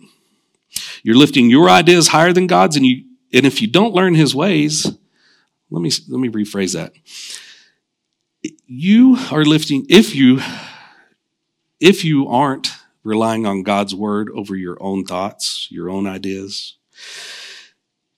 You're 1.04 1.18
lifting 1.18 1.50
your 1.50 1.70
ideas 1.70 2.08
higher 2.08 2.32
than 2.32 2.48
God's, 2.48 2.78
and 2.78 2.86
you 2.86 3.04
and 3.34 3.46
if 3.46 3.62
you 3.62 3.68
don't 3.68 3.94
learn 3.94 4.16
his 4.16 4.34
ways, 4.34 4.86
let 5.70 5.82
me 5.82 5.92
let 6.08 6.22
me 6.22 6.30
rephrase 6.30 6.74
that. 6.74 6.94
You 8.68 9.18
are 9.34 9.44
lifting 9.44 9.86
if 9.90 10.16
you 10.16 10.40
if 11.82 12.06
you 12.06 12.30
aren't 12.30 12.72
relying 13.04 13.46
on 13.46 13.64
God's 13.64 13.94
word 13.94 14.30
over 14.34 14.56
your 14.56 14.78
own 14.80 15.04
thoughts, 15.04 15.68
your 15.72 15.90
own 15.90 16.08
ideas, 16.08 16.78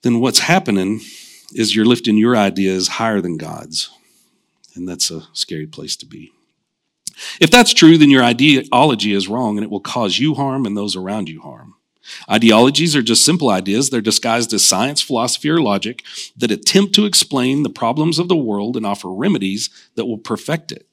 then 0.04 0.20
what's 0.20 0.39
happening 0.42 1.02
is 1.56 1.76
you're 1.76 1.86
lifting 1.86 2.18
your 2.18 2.38
ideas 2.38 2.88
higher 2.88 3.20
than 3.20 3.38
God's. 3.38 3.89
And 4.76 4.88
that's 4.88 5.10
a 5.10 5.24
scary 5.34 5.66
place 5.66 5.96
to 5.96 6.06
be. 6.06 6.34
If 7.39 7.52
that's 7.52 7.73
true, 7.73 7.97
then 7.97 8.10
your 8.10 8.23
ideology 8.23 9.13
is 9.13 9.28
wrong 9.28 9.58
and 9.58 9.63
it 9.63 9.71
will 9.71 9.80
cause 9.80 10.19
you 10.19 10.34
harm 10.34 10.65
and 10.65 10.76
those 10.76 10.95
around 10.95 11.30
you 11.30 11.41
harm. 11.41 11.76
Ideologies 12.30 12.95
are 12.95 13.02
just 13.02 13.23
simple 13.23 13.49
ideas. 13.49 13.89
They're 13.89 14.02
disguised 14.02 14.54
as 14.54 14.65
science, 14.65 15.02
philosophy, 15.02 15.49
or 15.49 15.62
logic 15.62 16.04
that 16.36 16.52
attempt 16.52 16.93
to 16.95 17.06
explain 17.06 17.63
the 17.63 17.69
problems 17.69 18.19
of 18.19 18.28
the 18.28 18.36
world 18.36 18.76
and 18.76 18.86
offer 18.86 19.12
remedies 19.12 19.69
that 19.95 20.06
will 20.06 20.17
perfect 20.17 20.71
it. 20.71 20.88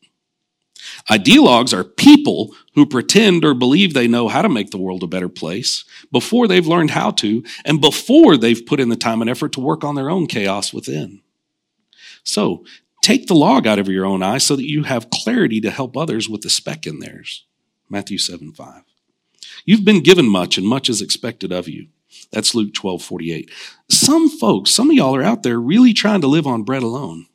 Ideologues 1.11 1.73
are 1.73 1.85
people 1.85 2.55
who 2.75 2.87
pretend 2.87 3.45
or 3.45 3.55
believe 3.55 3.93
they 3.93 4.09
know 4.09 4.29
how 4.29 4.43
to 4.43 4.49
make 4.49 4.71
the 4.71 4.79
world 4.79 5.03
a 5.03 5.09
better 5.09 5.29
place 5.29 5.85
before 6.11 6.49
they've 6.49 6.67
learned 6.67 6.93
how 6.93 7.11
to 7.13 7.43
and 7.65 7.81
before 7.81 8.37
they've 8.37 8.65
put 8.65 8.81
in 8.81 8.89
the 8.89 8.97
time 8.97 9.21
and 9.21 9.31
effort 9.31 9.53
to 9.53 9.61
work 9.61 9.85
on 9.85 9.95
their 9.95 10.11
own 10.11 10.27
chaos 10.27 10.73
within. 10.73 11.21
So, 12.23 12.65
Take 13.01 13.27
the 13.27 13.35
log 13.35 13.67
out 13.67 13.79
of 13.79 13.89
your 13.89 14.05
own 14.05 14.23
eye 14.23 14.39
so 14.39 14.57
that 14.57 14.69
you 14.69 14.85
have 14.85 15.11
clarity 15.11 15.61
to 15.61 15.71
help 15.71 15.97
others 15.97 16.29
with 16.29 16.43
the 16.43 16.51
speck 16.51 16.87
in 16.87 16.99
theirs. 16.99 17.45
Matthew 17.89 18.19
7 18.19 18.53
5. 18.53 18.83
You've 19.65 19.85
been 19.85 20.03
given 20.03 20.29
much, 20.29 20.59
and 20.59 20.67
much 20.67 20.89
is 20.89 21.03
expected 21.03 21.53
of 21.53 21.69
you. 21.69 21.89
That's 22.33 22.55
Luke 22.55 22.75
12 22.75 23.03
48. 23.03 23.51
Some 23.89 24.29
folks, 24.29 24.71
some 24.71 24.91
of 24.91 24.97
y'all 24.97 25.17
are 25.17 25.23
out 25.23 25.43
there 25.43 25.61
really 25.61 25.93
trying 25.93 26.21
to 26.21 26.27
live 26.27 26.47
on 26.47 26.63
bread 26.63 26.83
alone. 26.83 27.27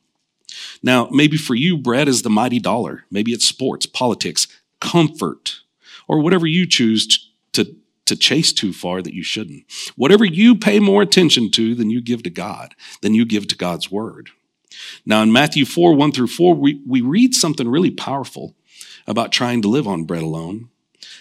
Now, 0.84 1.10
maybe 1.12 1.38
for 1.38 1.56
you, 1.56 1.78
bread 1.78 2.08
is 2.08 2.22
the 2.22 2.30
mighty 2.30 2.60
dollar. 2.60 3.06
Maybe 3.10 3.32
it's 3.32 3.48
sports, 3.48 3.86
politics, 3.86 4.48
comfort, 4.80 5.62
or 6.08 6.20
whatever 6.20 6.46
you 6.46 6.68
choose 6.68 7.32
to, 7.54 7.76
to 8.06 8.16
chase 8.16 8.54
too 8.54 8.72
far 8.72 9.02
that 9.02 9.14
you 9.14 9.24
shouldn't. 9.24 9.64
Whatever 9.96 10.26
you 10.26 10.56
pay 10.56 10.80
more 10.80 11.02
attention 11.02 11.50
to 11.52 11.74
than 11.76 11.90
you 11.90 12.02
give 12.02 12.24
to 12.24 12.30
God, 12.30 12.76
than 13.02 13.14
you 13.14 13.26
give 13.26 13.48
to 13.48 13.58
God's 13.58 13.92
word. 13.92 14.30
Now, 15.06 15.22
in 15.22 15.32
Matthew 15.32 15.66
4 15.66 15.94
1 15.96 16.12
through 16.12 16.28
4, 16.28 16.56
we, 16.56 16.82
we 16.88 17.02
read 17.02 17.34
something 17.34 17.68
really 17.68 17.92
powerful 17.92 18.56
about 19.08 19.32
trying 19.32 19.62
to 19.62 19.68
live 19.68 19.88
on 19.88 20.04
bread 20.04 20.24
alone. 20.24 20.70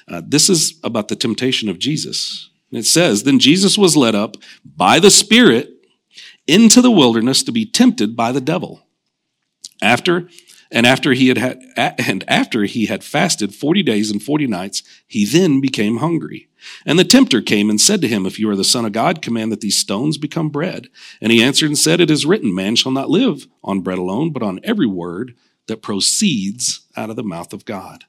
Uh, 0.09 0.23
this 0.25 0.49
is 0.49 0.79
about 0.83 1.09
the 1.09 1.17
temptation 1.17 1.69
of 1.69 1.79
Jesus. 1.79 2.51
And 2.71 2.79
it 2.79 2.87
says, 2.87 3.23
Then 3.23 3.39
Jesus 3.39 3.79
was 3.79 3.97
led 3.97 4.15
up 4.15 4.37
by 4.65 4.99
the 4.99 5.11
Spirit 5.11 5.71
into 6.47 6.83
the 6.83 6.91
wilderness 6.91 7.43
to 7.43 7.53
be 7.53 7.65
tempted 7.65 8.17
by 8.17 8.33
the 8.33 8.41
devil. 8.41 8.87
After 9.81 10.29
and 10.75 10.87
after 10.87 11.13
he 11.13 11.29
had, 11.29 11.39
had 11.39 11.95
and 11.99 12.25
after 12.27 12.65
he 12.65 12.87
had 12.87 13.05
fasted 13.05 13.55
40 13.55 13.85
days 13.85 14.11
and 14.11 14.21
40 14.21 14.49
nights, 14.49 14.83
he 15.07 15.25
then 15.25 15.61
became 15.61 15.99
hungry. 15.99 16.49
And 16.85 16.99
the 16.99 17.05
tempter 17.05 17.41
came 17.41 17.71
and 17.71 17.81
said 17.81 18.01
to 18.01 18.09
him, 18.09 18.27
If 18.27 18.41
you 18.41 18.51
are 18.51 18.57
the 18.57 18.65
Son 18.65 18.85
of 18.85 18.91
God, 18.91 19.23
command 19.23 19.53
that 19.53 19.61
these 19.61 19.79
stones 19.79 20.19
become 20.19 20.49
bread. 20.49 20.89
And 21.21 21.31
he 21.31 21.43
answered 21.43 21.67
and 21.67 21.79
said, 21.79 22.01
It 22.01 22.11
is 22.11 22.27
written, 22.27 22.53
Man 22.53 22.75
shall 22.75 22.91
not 22.91 23.09
live 23.09 23.47
on 23.63 23.83
bread 23.83 23.99
alone, 23.99 24.33
but 24.33 24.43
on 24.43 24.59
every 24.65 24.87
word 24.87 25.37
that 25.69 25.81
proceeds 25.81 26.81
out 26.97 27.09
of 27.09 27.17
the 27.17 27.23
mouth 27.23 27.53
of 27.53 27.65
God. 27.65 28.05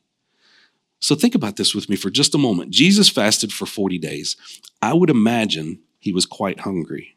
So 1.00 1.14
think 1.14 1.36
about 1.36 1.58
this 1.58 1.76
with 1.76 1.88
me 1.88 1.96
for 1.96 2.10
just 2.10 2.34
a 2.34 2.40
moment. 2.40 2.72
Jesus 2.72 3.10
fasted 3.10 3.54
for 3.54 3.68
40 3.68 4.00
days. 4.00 4.38
I 4.82 4.94
would 4.94 5.12
imagine 5.12 5.82
he 6.00 6.12
was 6.12 6.26
quite 6.26 6.62
hungry. 6.62 7.16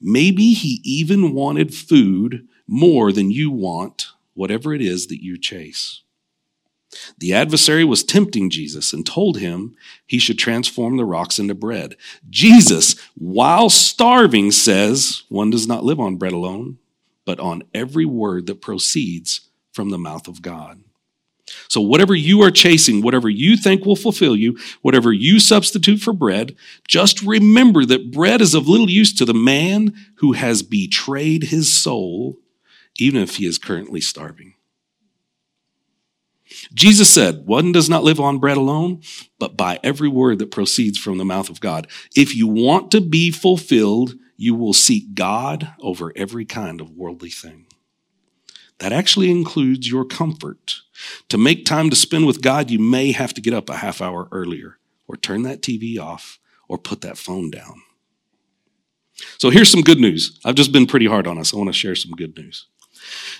Maybe 0.00 0.52
he 0.52 0.80
even 0.84 1.34
wanted 1.34 1.74
food 1.74 2.46
more 2.68 3.10
than 3.10 3.32
you 3.32 3.50
want, 3.50 4.08
whatever 4.36 4.72
it 4.72 4.80
is 4.80 5.08
that 5.08 5.22
you 5.22 5.36
chase. 5.36 6.02
The 7.18 7.34
adversary 7.34 7.84
was 7.84 8.04
tempting 8.04 8.48
Jesus 8.48 8.92
and 8.92 9.04
told 9.04 9.38
him 9.38 9.74
he 10.06 10.18
should 10.18 10.38
transform 10.38 10.96
the 10.96 11.04
rocks 11.04 11.38
into 11.38 11.54
bread. 11.54 11.96
Jesus, 12.30 12.94
while 13.16 13.68
starving, 13.68 14.52
says, 14.52 15.24
One 15.28 15.50
does 15.50 15.66
not 15.66 15.84
live 15.84 15.98
on 15.98 16.16
bread 16.16 16.32
alone, 16.32 16.78
but 17.24 17.40
on 17.40 17.64
every 17.74 18.04
word 18.04 18.46
that 18.46 18.62
proceeds 18.62 19.40
from 19.72 19.90
the 19.90 19.98
mouth 19.98 20.28
of 20.28 20.42
God. 20.42 20.80
So, 21.68 21.80
whatever 21.80 22.14
you 22.14 22.42
are 22.42 22.50
chasing, 22.50 23.02
whatever 23.02 23.28
you 23.28 23.56
think 23.56 23.84
will 23.84 23.96
fulfill 23.96 24.34
you, 24.34 24.58
whatever 24.82 25.12
you 25.12 25.38
substitute 25.38 25.98
for 25.98 26.12
bread, 26.12 26.56
just 26.88 27.22
remember 27.22 27.84
that 27.84 28.10
bread 28.10 28.40
is 28.40 28.54
of 28.54 28.68
little 28.68 28.90
use 28.90 29.12
to 29.14 29.24
the 29.24 29.34
man 29.34 29.94
who 30.16 30.32
has 30.32 30.62
betrayed 30.62 31.44
his 31.44 31.72
soul, 31.72 32.38
even 32.98 33.20
if 33.22 33.36
he 33.36 33.46
is 33.46 33.58
currently 33.58 34.00
starving. 34.00 34.54
Jesus 36.72 37.12
said, 37.12 37.46
One 37.46 37.72
does 37.72 37.88
not 37.88 38.04
live 38.04 38.20
on 38.20 38.38
bread 38.38 38.56
alone, 38.56 39.02
but 39.38 39.56
by 39.56 39.78
every 39.82 40.08
word 40.08 40.38
that 40.38 40.50
proceeds 40.50 40.98
from 40.98 41.18
the 41.18 41.24
mouth 41.24 41.50
of 41.50 41.60
God. 41.60 41.88
If 42.14 42.36
you 42.36 42.46
want 42.46 42.90
to 42.92 43.00
be 43.00 43.30
fulfilled, 43.30 44.14
you 44.36 44.54
will 44.54 44.72
seek 44.72 45.14
God 45.14 45.74
over 45.80 46.12
every 46.14 46.44
kind 46.44 46.80
of 46.80 46.90
worldly 46.90 47.30
thing. 47.30 47.66
That 48.78 48.92
actually 48.92 49.30
includes 49.30 49.90
your 49.90 50.04
comfort. 50.04 50.76
To 51.30 51.38
make 51.38 51.64
time 51.64 51.90
to 51.90 51.96
spend 51.96 52.26
with 52.26 52.42
God, 52.42 52.70
you 52.70 52.78
may 52.78 53.12
have 53.12 53.32
to 53.34 53.40
get 53.40 53.54
up 53.54 53.70
a 53.70 53.76
half 53.76 54.00
hour 54.02 54.28
earlier, 54.30 54.78
or 55.08 55.16
turn 55.16 55.42
that 55.42 55.62
TV 55.62 55.98
off, 55.98 56.38
or 56.68 56.78
put 56.78 57.00
that 57.00 57.18
phone 57.18 57.50
down. 57.50 57.82
So 59.38 59.48
here's 59.48 59.70
some 59.70 59.80
good 59.80 59.98
news. 59.98 60.38
I've 60.44 60.54
just 60.54 60.72
been 60.72 60.86
pretty 60.86 61.06
hard 61.06 61.26
on 61.26 61.38
us. 61.38 61.54
I 61.54 61.56
want 61.56 61.68
to 61.68 61.72
share 61.72 61.94
some 61.94 62.12
good 62.12 62.36
news. 62.36 62.66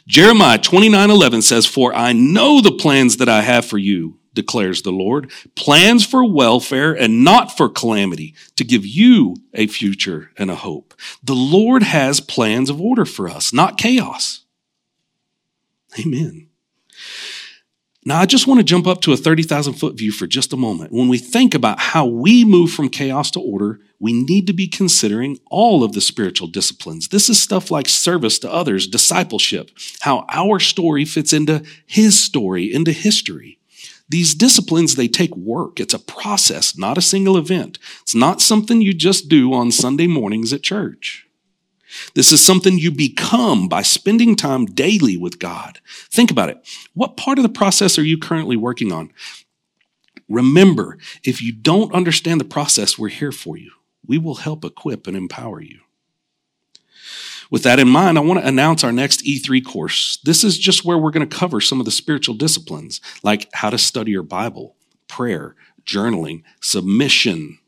Jeremiah 0.06 0.58
29 0.58 1.10
11 1.10 1.42
says, 1.42 1.66
For 1.66 1.94
I 1.94 2.12
know 2.12 2.60
the 2.60 2.72
plans 2.72 3.16
that 3.16 3.28
I 3.28 3.42
have 3.42 3.64
for 3.64 3.78
you, 3.78 4.18
declares 4.34 4.82
the 4.82 4.92
Lord, 4.92 5.30
plans 5.56 6.06
for 6.06 6.24
welfare 6.24 6.92
and 6.92 7.24
not 7.24 7.56
for 7.56 7.68
calamity, 7.68 8.34
to 8.54 8.64
give 8.64 8.86
you 8.86 9.36
a 9.52 9.66
future 9.66 10.30
and 10.36 10.50
a 10.50 10.54
hope. 10.54 10.94
The 11.22 11.34
Lord 11.34 11.82
has 11.82 12.20
plans 12.20 12.70
of 12.70 12.80
order 12.80 13.04
for 13.04 13.28
us, 13.28 13.52
not 13.52 13.78
chaos. 13.78 14.44
Amen. 15.98 16.48
Now, 18.04 18.20
I 18.20 18.26
just 18.26 18.46
want 18.46 18.60
to 18.60 18.64
jump 18.64 18.86
up 18.86 19.00
to 19.00 19.12
a 19.12 19.16
30,000 19.16 19.74
foot 19.74 19.98
view 19.98 20.12
for 20.12 20.28
just 20.28 20.52
a 20.52 20.56
moment. 20.56 20.92
When 20.92 21.08
we 21.08 21.18
think 21.18 21.54
about 21.54 21.80
how 21.80 22.06
we 22.06 22.44
move 22.44 22.70
from 22.70 22.88
chaos 22.88 23.32
to 23.32 23.40
order, 23.40 23.80
we 23.98 24.12
need 24.12 24.46
to 24.46 24.52
be 24.52 24.68
considering 24.68 25.38
all 25.50 25.82
of 25.82 25.92
the 25.92 26.00
spiritual 26.00 26.48
disciplines. 26.48 27.08
This 27.08 27.28
is 27.28 27.42
stuff 27.42 27.70
like 27.70 27.88
service 27.88 28.38
to 28.40 28.52
others, 28.52 28.86
discipleship, 28.86 29.70
how 30.00 30.26
our 30.28 30.60
story 30.60 31.04
fits 31.04 31.32
into 31.32 31.64
his 31.86 32.18
story, 32.22 32.72
into 32.72 32.92
history. 32.92 33.58
These 34.08 34.34
disciplines, 34.34 34.94
they 34.94 35.08
take 35.08 35.36
work. 35.36 35.80
It's 35.80 35.94
a 35.94 35.98
process, 35.98 36.76
not 36.78 36.98
a 36.98 37.02
single 37.02 37.36
event. 37.36 37.78
It's 38.02 38.14
not 38.14 38.40
something 38.40 38.80
you 38.80 38.94
just 38.94 39.28
do 39.28 39.52
on 39.52 39.72
Sunday 39.72 40.06
mornings 40.06 40.52
at 40.52 40.62
church. 40.62 41.26
This 42.14 42.30
is 42.30 42.44
something 42.44 42.78
you 42.78 42.90
become 42.90 43.68
by 43.68 43.82
spending 43.82 44.36
time 44.36 44.66
daily 44.66 45.16
with 45.16 45.38
God. 45.38 45.80
Think 46.10 46.30
about 46.30 46.50
it. 46.50 46.58
What 46.94 47.16
part 47.16 47.38
of 47.38 47.42
the 47.42 47.48
process 47.48 47.98
are 47.98 48.04
you 48.04 48.18
currently 48.18 48.56
working 48.56 48.92
on? 48.92 49.12
Remember, 50.28 50.98
if 51.24 51.40
you 51.40 51.52
don't 51.52 51.94
understand 51.94 52.40
the 52.40 52.44
process, 52.44 52.98
we're 52.98 53.08
here 53.08 53.32
for 53.32 53.56
you. 53.56 53.70
We 54.06 54.18
will 54.18 54.36
help 54.36 54.64
equip 54.64 55.06
and 55.06 55.16
empower 55.16 55.60
you. 55.60 55.80
With 57.50 57.62
that 57.62 57.78
in 57.78 57.88
mind, 57.88 58.18
I 58.18 58.22
want 58.22 58.40
to 58.40 58.46
announce 58.46 58.82
our 58.82 58.92
next 58.92 59.24
E3 59.24 59.64
course. 59.64 60.18
This 60.24 60.42
is 60.42 60.58
just 60.58 60.84
where 60.84 60.98
we're 60.98 61.12
going 61.12 61.28
to 61.28 61.36
cover 61.36 61.60
some 61.60 61.78
of 61.78 61.84
the 61.84 61.92
spiritual 61.92 62.34
disciplines, 62.34 63.00
like 63.22 63.48
how 63.52 63.70
to 63.70 63.78
study 63.78 64.10
your 64.10 64.24
Bible, 64.24 64.74
prayer, 65.06 65.54
journaling, 65.84 66.42
submission, 66.60 67.58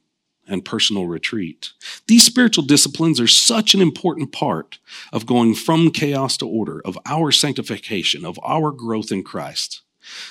and 0.48 0.64
personal 0.64 1.06
retreat. 1.06 1.72
These 2.06 2.24
spiritual 2.24 2.64
disciplines 2.64 3.20
are 3.20 3.28
such 3.28 3.74
an 3.74 3.80
important 3.80 4.32
part 4.32 4.78
of 5.12 5.26
going 5.26 5.54
from 5.54 5.90
chaos 5.90 6.36
to 6.38 6.48
order, 6.48 6.80
of 6.84 6.98
our 7.06 7.30
sanctification, 7.30 8.24
of 8.24 8.38
our 8.42 8.72
growth 8.72 9.12
in 9.12 9.22
Christ. 9.22 9.82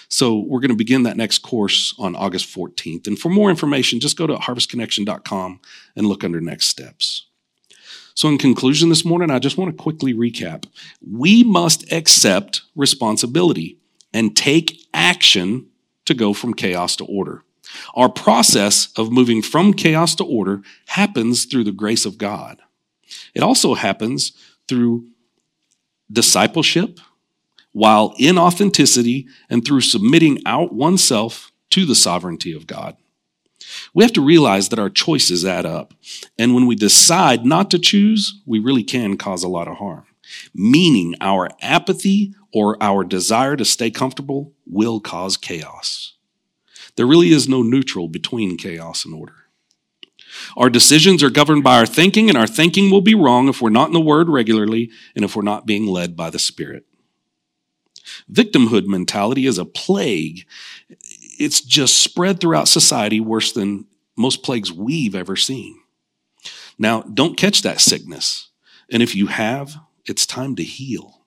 So 0.09 0.37
we're 0.37 0.59
going 0.59 0.71
to 0.71 0.75
begin 0.75 1.03
that 1.03 1.17
next 1.17 1.39
course 1.39 1.93
on 1.97 2.15
August 2.15 2.53
14th. 2.55 3.07
And 3.07 3.17
for 3.17 3.29
more 3.29 3.49
information, 3.49 3.99
just 3.99 4.17
go 4.17 4.27
to 4.27 4.35
harvestconnection.com 4.35 5.59
and 5.95 6.07
look 6.07 6.23
under 6.23 6.41
next 6.41 6.67
steps. 6.67 7.27
So, 8.13 8.29
in 8.29 8.39
conclusion 8.39 8.89
this 8.89 9.05
morning, 9.05 9.29
I 9.29 9.37
just 9.37 9.59
want 9.59 9.69
to 9.69 9.83
quickly 9.83 10.11
recap. 10.11 10.65
We 11.07 11.43
must 11.43 11.91
accept 11.91 12.63
responsibility 12.75 13.77
and 14.11 14.35
take 14.35 14.81
action 14.91 15.67
to 16.05 16.15
go 16.15 16.33
from 16.33 16.55
chaos 16.55 16.95
to 16.95 17.05
order. 17.05 17.43
Our 17.93 18.09
process 18.09 18.89
of 18.97 19.11
moving 19.11 19.43
from 19.43 19.73
chaos 19.73 20.15
to 20.15 20.23
order 20.23 20.61
happens 20.87 21.45
through 21.45 21.65
the 21.65 21.71
grace 21.71 22.05
of 22.05 22.17
God. 22.17 22.59
It 23.35 23.43
also 23.43 23.75
happens 23.75 24.31
through 24.67 25.07
discipleship, 26.11 26.99
while 27.77 28.15
in 28.17 28.39
authenticity 28.39 29.27
and 29.51 29.63
through 29.63 29.81
submitting 29.81 30.41
out 30.47 30.73
oneself 30.73 31.51
to 31.69 31.85
the 31.85 31.93
sovereignty 31.93 32.51
of 32.51 32.65
God. 32.65 32.97
We 33.93 34.03
have 34.03 34.13
to 34.13 34.25
realize 34.25 34.69
that 34.69 34.79
our 34.79 34.89
choices 34.89 35.45
add 35.45 35.67
up. 35.67 35.93
And 36.39 36.55
when 36.55 36.65
we 36.65 36.73
decide 36.73 37.45
not 37.45 37.69
to 37.69 37.77
choose, 37.77 38.41
we 38.47 38.57
really 38.57 38.83
can 38.83 39.15
cause 39.15 39.43
a 39.43 39.47
lot 39.47 39.67
of 39.67 39.77
harm. 39.77 40.07
Meaning 40.55 41.13
our 41.21 41.51
apathy 41.61 42.33
or 42.51 42.81
our 42.81 43.03
desire 43.03 43.55
to 43.55 43.63
stay 43.63 43.91
comfortable 43.91 44.53
will 44.65 44.99
cause 44.99 45.37
chaos. 45.37 46.15
There 46.95 47.05
really 47.05 47.29
is 47.29 47.47
no 47.47 47.61
neutral 47.61 48.07
between 48.07 48.57
chaos 48.57 49.05
and 49.05 49.13
order. 49.13 49.35
Our 50.55 50.71
decisions 50.71 51.21
are 51.21 51.29
governed 51.29 51.63
by 51.63 51.77
our 51.77 51.85
thinking, 51.85 52.27
and 52.27 52.39
our 52.39 52.47
thinking 52.47 52.89
will 52.89 53.01
be 53.01 53.13
wrong 53.13 53.47
if 53.47 53.61
we're 53.61 53.69
not 53.69 53.89
in 53.89 53.93
the 53.93 53.99
Word 53.99 54.29
regularly 54.29 54.89
and 55.15 55.23
if 55.23 55.35
we're 55.35 55.43
not 55.43 55.67
being 55.67 55.85
led 55.85 56.15
by 56.15 56.31
the 56.31 56.39
Spirit. 56.39 56.86
Victimhood 58.31 58.85
mentality 58.85 59.45
is 59.45 59.57
a 59.57 59.65
plague. 59.65 60.45
It's 61.39 61.61
just 61.61 61.97
spread 61.97 62.39
throughout 62.39 62.67
society 62.67 63.19
worse 63.19 63.51
than 63.51 63.85
most 64.15 64.43
plagues 64.43 64.71
we've 64.71 65.15
ever 65.15 65.35
seen. 65.35 65.79
Now, 66.79 67.01
don't 67.01 67.37
catch 67.37 67.61
that 67.61 67.81
sickness. 67.81 68.49
And 68.91 69.03
if 69.03 69.15
you 69.15 69.27
have, 69.27 69.77
it's 70.05 70.25
time 70.25 70.55
to 70.55 70.63
heal. 70.63 71.25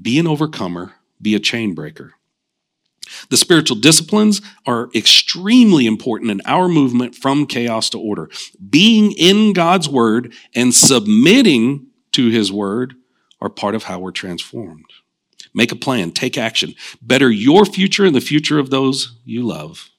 Be 0.00 0.18
an 0.18 0.26
overcomer, 0.26 0.94
be 1.20 1.34
a 1.34 1.40
chain 1.40 1.74
breaker. 1.74 2.14
The 3.30 3.36
spiritual 3.36 3.76
disciplines 3.76 4.40
are 4.66 4.88
extremely 4.94 5.86
important 5.86 6.30
in 6.30 6.40
our 6.46 6.68
movement 6.68 7.14
from 7.14 7.46
chaos 7.46 7.90
to 7.90 7.98
order. 7.98 8.30
Being 8.70 9.12
in 9.12 9.52
God's 9.52 9.88
word 9.88 10.32
and 10.54 10.74
submitting 10.74 11.88
to 12.12 12.30
his 12.30 12.50
word 12.50 12.94
are 13.40 13.50
part 13.50 13.74
of 13.74 13.84
how 13.84 13.98
we're 13.98 14.10
transformed. 14.10 14.86
Make 15.54 15.70
a 15.70 15.76
plan, 15.76 16.10
take 16.10 16.36
action, 16.36 16.74
better 17.00 17.30
your 17.30 17.64
future 17.64 18.04
and 18.04 18.14
the 18.14 18.20
future 18.20 18.58
of 18.58 18.70
those 18.70 19.16
you 19.24 19.42
love. 19.44 19.90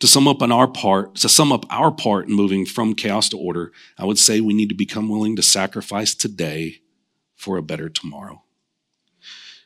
To 0.00 0.06
sum 0.06 0.28
up 0.28 0.42
on 0.42 0.52
our 0.52 0.66
part, 0.66 1.14
to 1.16 1.28
sum 1.28 1.52
up 1.52 1.64
our 1.70 1.90
part 1.90 2.28
in 2.28 2.34
moving 2.34 2.66
from 2.66 2.94
chaos 2.94 3.28
to 3.30 3.38
order, 3.38 3.72
I 3.96 4.04
would 4.04 4.18
say 4.18 4.40
we 4.40 4.52
need 4.52 4.68
to 4.68 4.74
become 4.74 5.08
willing 5.08 5.36
to 5.36 5.42
sacrifice 5.42 6.14
today 6.14 6.82
for 7.36 7.56
a 7.56 7.62
better 7.62 7.88
tomorrow. 7.88 8.42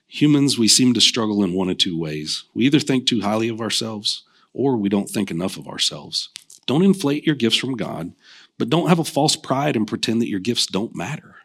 Humans, 0.08 0.58
we 0.58 0.68
seem 0.68 0.94
to 0.94 1.00
struggle 1.00 1.42
in 1.42 1.52
one 1.52 1.68
of 1.68 1.78
two 1.78 1.98
ways. 1.98 2.44
We 2.54 2.64
either 2.66 2.80
think 2.80 3.06
too 3.06 3.22
highly 3.22 3.48
of 3.48 3.60
ourselves 3.60 4.22
or 4.52 4.76
we 4.76 4.88
don't 4.88 5.10
think 5.10 5.30
enough 5.30 5.56
of 5.56 5.66
ourselves. 5.66 6.30
Don't 6.66 6.84
inflate 6.84 7.26
your 7.26 7.34
gifts 7.34 7.56
from 7.56 7.76
God, 7.76 8.12
but 8.58 8.70
don't 8.70 8.88
have 8.88 8.98
a 8.98 9.04
false 9.04 9.36
pride 9.36 9.76
and 9.76 9.86
pretend 9.86 10.22
that 10.22 10.28
your 10.28 10.40
gifts 10.40 10.66
don't 10.66 10.94
matter. 10.94 11.36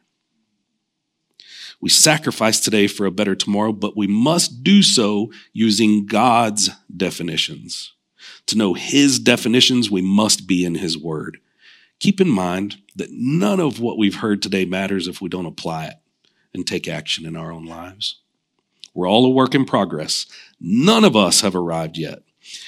We 1.81 1.89
sacrifice 1.89 2.59
today 2.59 2.85
for 2.87 3.05
a 3.05 3.11
better 3.11 3.35
tomorrow, 3.35 3.73
but 3.73 3.97
we 3.97 4.05
must 4.05 4.63
do 4.63 4.83
so 4.83 5.31
using 5.51 6.05
God's 6.05 6.69
definitions. 6.95 7.93
To 8.47 8.57
know 8.57 8.75
His 8.75 9.19
definitions, 9.19 9.89
we 9.89 10.01
must 10.01 10.47
be 10.47 10.63
in 10.63 10.75
His 10.75 10.97
Word. 10.97 11.39
keep 11.99 12.19
in 12.19 12.29
mind 12.29 12.77
that 12.95 13.11
none 13.11 13.59
of 13.59 13.79
what 13.79 13.97
we've 13.97 14.15
heard 14.15 14.41
today 14.41 14.65
matters 14.65 15.07
if 15.07 15.21
we 15.21 15.29
don't 15.29 15.45
apply 15.45 15.85
it 15.85 15.95
and 16.53 16.65
take 16.65 16.87
action 16.87 17.27
in 17.27 17.35
our 17.35 17.51
own 17.51 17.65
lives. 17.65 18.21
We're 18.93 19.07
all 19.07 19.25
a 19.25 19.29
work 19.29 19.53
in 19.53 19.65
progress. 19.65 20.25
None 20.59 21.03
of 21.03 21.15
us 21.15 21.41
have 21.41 21.55
arrived 21.55 21.97
yet. 21.97 22.23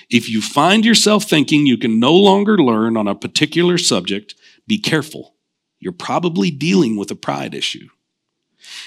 If 0.10 0.30
you 0.30 0.42
find 0.42 0.86
yourself 0.86 1.24
thinking 1.24 1.66
you 1.66 1.78
can 1.78 2.00
no 2.00 2.14
longer 2.14 2.58
learn 2.58 2.96
on 2.96 3.08
a 3.08 3.16
particular 3.16 3.78
subject, 3.80 4.36
be 4.68 4.78
careful. 4.78 5.34
You're 5.80 5.94
probably 5.94 6.52
dealing 6.52 6.96
with 6.96 7.12
a 7.12 7.16
pride 7.16 7.56
issue. 7.56 7.90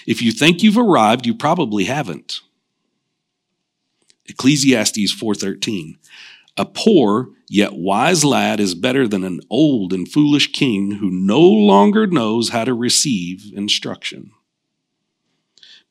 If 0.06 0.22
you 0.22 0.32
think 0.32 0.62
you've 0.62 0.78
arrived, 0.78 1.26
you 1.26 1.34
probably 1.34 1.84
haven't. 1.84 2.40
Ecclesiastes 4.26 5.14
4:13 5.14 5.96
A 6.56 6.64
poor 6.64 7.30
yet 7.48 7.74
wise 7.74 8.24
lad 8.24 8.60
is 8.60 8.74
better 8.74 9.06
than 9.06 9.24
an 9.24 9.40
old 9.50 9.92
and 9.92 10.10
foolish 10.10 10.52
king 10.52 10.92
who 10.92 11.10
no 11.10 11.40
longer 11.40 12.06
knows 12.06 12.48
how 12.50 12.64
to 12.64 12.74
receive 12.74 13.52
instruction. 13.54 14.30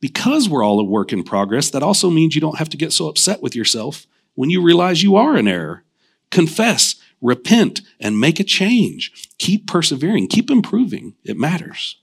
Because 0.01 0.49
we're 0.49 0.63
all 0.63 0.79
a 0.79 0.83
work 0.83 1.13
in 1.13 1.23
progress, 1.23 1.69
that 1.69 1.83
also 1.83 2.09
means 2.09 2.35
you 2.35 2.41
don't 2.41 2.57
have 2.57 2.69
to 2.69 2.77
get 2.77 2.91
so 2.91 3.07
upset 3.07 3.41
with 3.41 3.55
yourself 3.55 4.05
when 4.35 4.49
you 4.49 4.61
realize 4.61 5.01
you 5.01 5.15
are 5.15 5.37
in 5.37 5.47
error. 5.47 5.83
Confess, 6.29 6.95
repent, 7.21 7.81
and 7.99 8.19
make 8.19 8.39
a 8.39 8.43
change. 8.43 9.29
Keep 9.37 9.67
persevering, 9.67 10.27
keep 10.27 10.51
improving. 10.51 11.15
It 11.23 11.37
matters. 11.37 11.97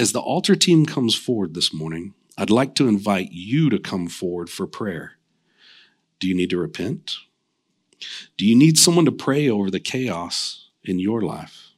As 0.00 0.12
the 0.12 0.20
altar 0.20 0.56
team 0.56 0.86
comes 0.86 1.14
forward 1.14 1.52
this 1.52 1.74
morning, 1.74 2.14
I'd 2.38 2.48
like 2.48 2.74
to 2.76 2.88
invite 2.88 3.32
you 3.32 3.68
to 3.68 3.78
come 3.78 4.08
forward 4.08 4.48
for 4.48 4.66
prayer. 4.66 5.18
Do 6.18 6.26
you 6.26 6.34
need 6.34 6.48
to 6.48 6.56
repent? 6.56 7.16
Do 8.38 8.46
you 8.46 8.56
need 8.56 8.78
someone 8.78 9.04
to 9.04 9.12
pray 9.12 9.46
over 9.46 9.70
the 9.70 9.78
chaos 9.78 10.70
in 10.82 11.00
your 11.00 11.20
life? 11.20 11.72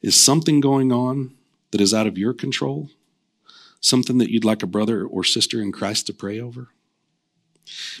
Is 0.00 0.14
something 0.14 0.60
going 0.60 0.92
on 0.92 1.34
that 1.72 1.80
is 1.80 1.92
out 1.92 2.06
of 2.06 2.16
your 2.16 2.32
control? 2.32 2.88
Something 3.80 4.18
that 4.18 4.30
you'd 4.30 4.44
like 4.44 4.62
a 4.62 4.68
brother 4.68 5.04
or 5.04 5.24
sister 5.24 5.60
in 5.60 5.72
Christ 5.72 6.06
to 6.06 6.12
pray 6.12 6.38
over? 6.38 6.68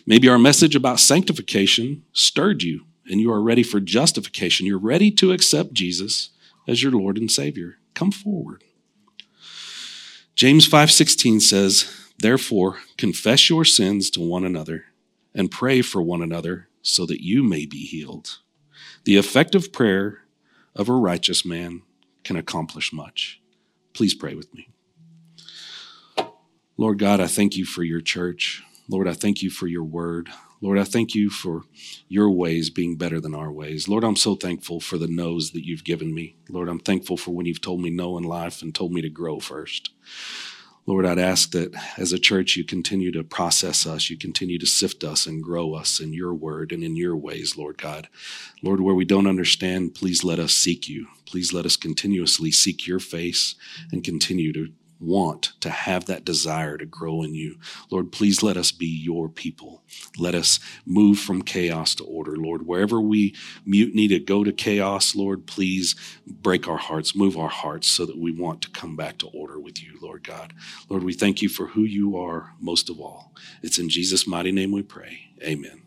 Maybe 0.06 0.28
our 0.28 0.38
message 0.38 0.76
about 0.76 1.00
sanctification 1.00 2.04
stirred 2.12 2.62
you 2.62 2.84
and 3.10 3.20
you 3.20 3.32
are 3.32 3.42
ready 3.42 3.64
for 3.64 3.80
justification. 3.80 4.64
You're 4.64 4.78
ready 4.78 5.10
to 5.10 5.32
accept 5.32 5.72
Jesus 5.72 6.30
as 6.68 6.84
your 6.84 6.92
Lord 6.92 7.18
and 7.18 7.28
Savior. 7.28 7.78
Come 7.92 8.12
forward. 8.12 8.62
James 10.36 10.66
5:16 10.68 11.40
says, 11.40 11.90
"Therefore 12.18 12.82
confess 12.98 13.48
your 13.48 13.64
sins 13.64 14.10
to 14.10 14.20
one 14.20 14.44
another 14.44 14.92
and 15.34 15.50
pray 15.50 15.80
for 15.80 16.02
one 16.02 16.20
another 16.20 16.68
so 16.82 17.06
that 17.06 17.24
you 17.24 17.42
may 17.42 17.64
be 17.64 17.86
healed." 17.86 18.40
The 19.04 19.16
effective 19.16 19.72
prayer 19.72 20.26
of 20.74 20.90
a 20.90 20.92
righteous 20.92 21.46
man 21.46 21.82
can 22.22 22.36
accomplish 22.36 22.92
much. 22.92 23.40
Please 23.94 24.12
pray 24.12 24.34
with 24.34 24.52
me. 24.52 24.68
Lord 26.76 26.98
God, 26.98 27.18
I 27.18 27.28
thank 27.28 27.56
you 27.56 27.64
for 27.64 27.82
your 27.82 28.02
church. 28.02 28.62
Lord, 28.88 29.08
I 29.08 29.14
thank 29.14 29.42
you 29.42 29.48
for 29.48 29.66
your 29.66 29.84
word. 29.84 30.28
Lord, 30.66 30.80
I 30.80 30.84
thank 30.84 31.14
you 31.14 31.30
for 31.30 31.62
your 32.08 32.28
ways 32.28 32.70
being 32.70 32.96
better 32.96 33.20
than 33.20 33.36
our 33.36 33.52
ways. 33.52 33.86
Lord, 33.86 34.02
I'm 34.02 34.16
so 34.16 34.34
thankful 34.34 34.80
for 34.80 34.98
the 34.98 35.06
no's 35.06 35.52
that 35.52 35.64
you've 35.64 35.84
given 35.84 36.12
me. 36.12 36.34
Lord, 36.48 36.68
I'm 36.68 36.80
thankful 36.80 37.16
for 37.16 37.30
when 37.30 37.46
you've 37.46 37.60
told 37.60 37.80
me 37.80 37.88
no 37.88 38.18
in 38.18 38.24
life 38.24 38.62
and 38.62 38.74
told 38.74 38.90
me 38.90 39.00
to 39.02 39.08
grow 39.08 39.38
first. 39.38 39.90
Lord, 40.84 41.06
I'd 41.06 41.20
ask 41.20 41.52
that 41.52 41.72
as 41.96 42.12
a 42.12 42.18
church, 42.18 42.56
you 42.56 42.64
continue 42.64 43.12
to 43.12 43.22
process 43.22 43.86
us, 43.86 44.10
you 44.10 44.18
continue 44.18 44.58
to 44.58 44.66
sift 44.66 45.04
us 45.04 45.24
and 45.24 45.40
grow 45.40 45.72
us 45.74 46.00
in 46.00 46.12
your 46.12 46.34
word 46.34 46.72
and 46.72 46.82
in 46.82 46.96
your 46.96 47.16
ways, 47.16 47.56
Lord 47.56 47.78
God. 47.78 48.08
Lord, 48.60 48.80
where 48.80 48.96
we 48.96 49.04
don't 49.04 49.28
understand, 49.28 49.94
please 49.94 50.24
let 50.24 50.40
us 50.40 50.52
seek 50.52 50.88
you. 50.88 51.06
Please 51.26 51.52
let 51.52 51.64
us 51.64 51.76
continuously 51.76 52.50
seek 52.50 52.88
your 52.88 52.98
face 52.98 53.54
and 53.92 54.02
continue 54.02 54.52
to 54.52 54.72
want 54.98 55.52
to 55.60 55.70
have 55.70 56.06
that 56.06 56.24
desire 56.24 56.76
to 56.78 56.86
grow 56.86 57.22
in 57.22 57.34
you. 57.34 57.58
Lord, 57.90 58.12
please 58.12 58.42
let 58.42 58.56
us 58.56 58.72
be 58.72 58.86
your 58.86 59.28
people. 59.28 59.82
Let 60.18 60.34
us 60.34 60.58
move 60.84 61.18
from 61.18 61.42
chaos 61.42 61.94
to 61.96 62.04
order. 62.04 62.36
Lord, 62.36 62.66
wherever 62.66 63.00
we 63.00 63.34
mutiny 63.64 64.08
to 64.08 64.18
go 64.18 64.44
to 64.44 64.52
chaos, 64.52 65.14
Lord, 65.14 65.46
please 65.46 65.94
break 66.26 66.68
our 66.68 66.78
hearts, 66.78 67.14
move 67.14 67.36
our 67.36 67.48
hearts 67.48 67.88
so 67.88 68.06
that 68.06 68.18
we 68.18 68.32
want 68.32 68.62
to 68.62 68.70
come 68.70 68.96
back 68.96 69.18
to 69.18 69.26
order 69.28 69.58
with 69.58 69.82
you, 69.82 69.98
Lord 70.00 70.26
God. 70.26 70.52
Lord, 70.88 71.04
we 71.04 71.12
thank 71.12 71.42
you 71.42 71.48
for 71.48 71.68
who 71.68 71.82
you 71.82 72.16
are 72.16 72.54
most 72.60 72.88
of 72.90 73.00
all. 73.00 73.34
It's 73.62 73.78
in 73.78 73.88
Jesus' 73.88 74.26
mighty 74.26 74.52
name 74.52 74.72
we 74.72 74.82
pray. 74.82 75.30
Amen. 75.42 75.85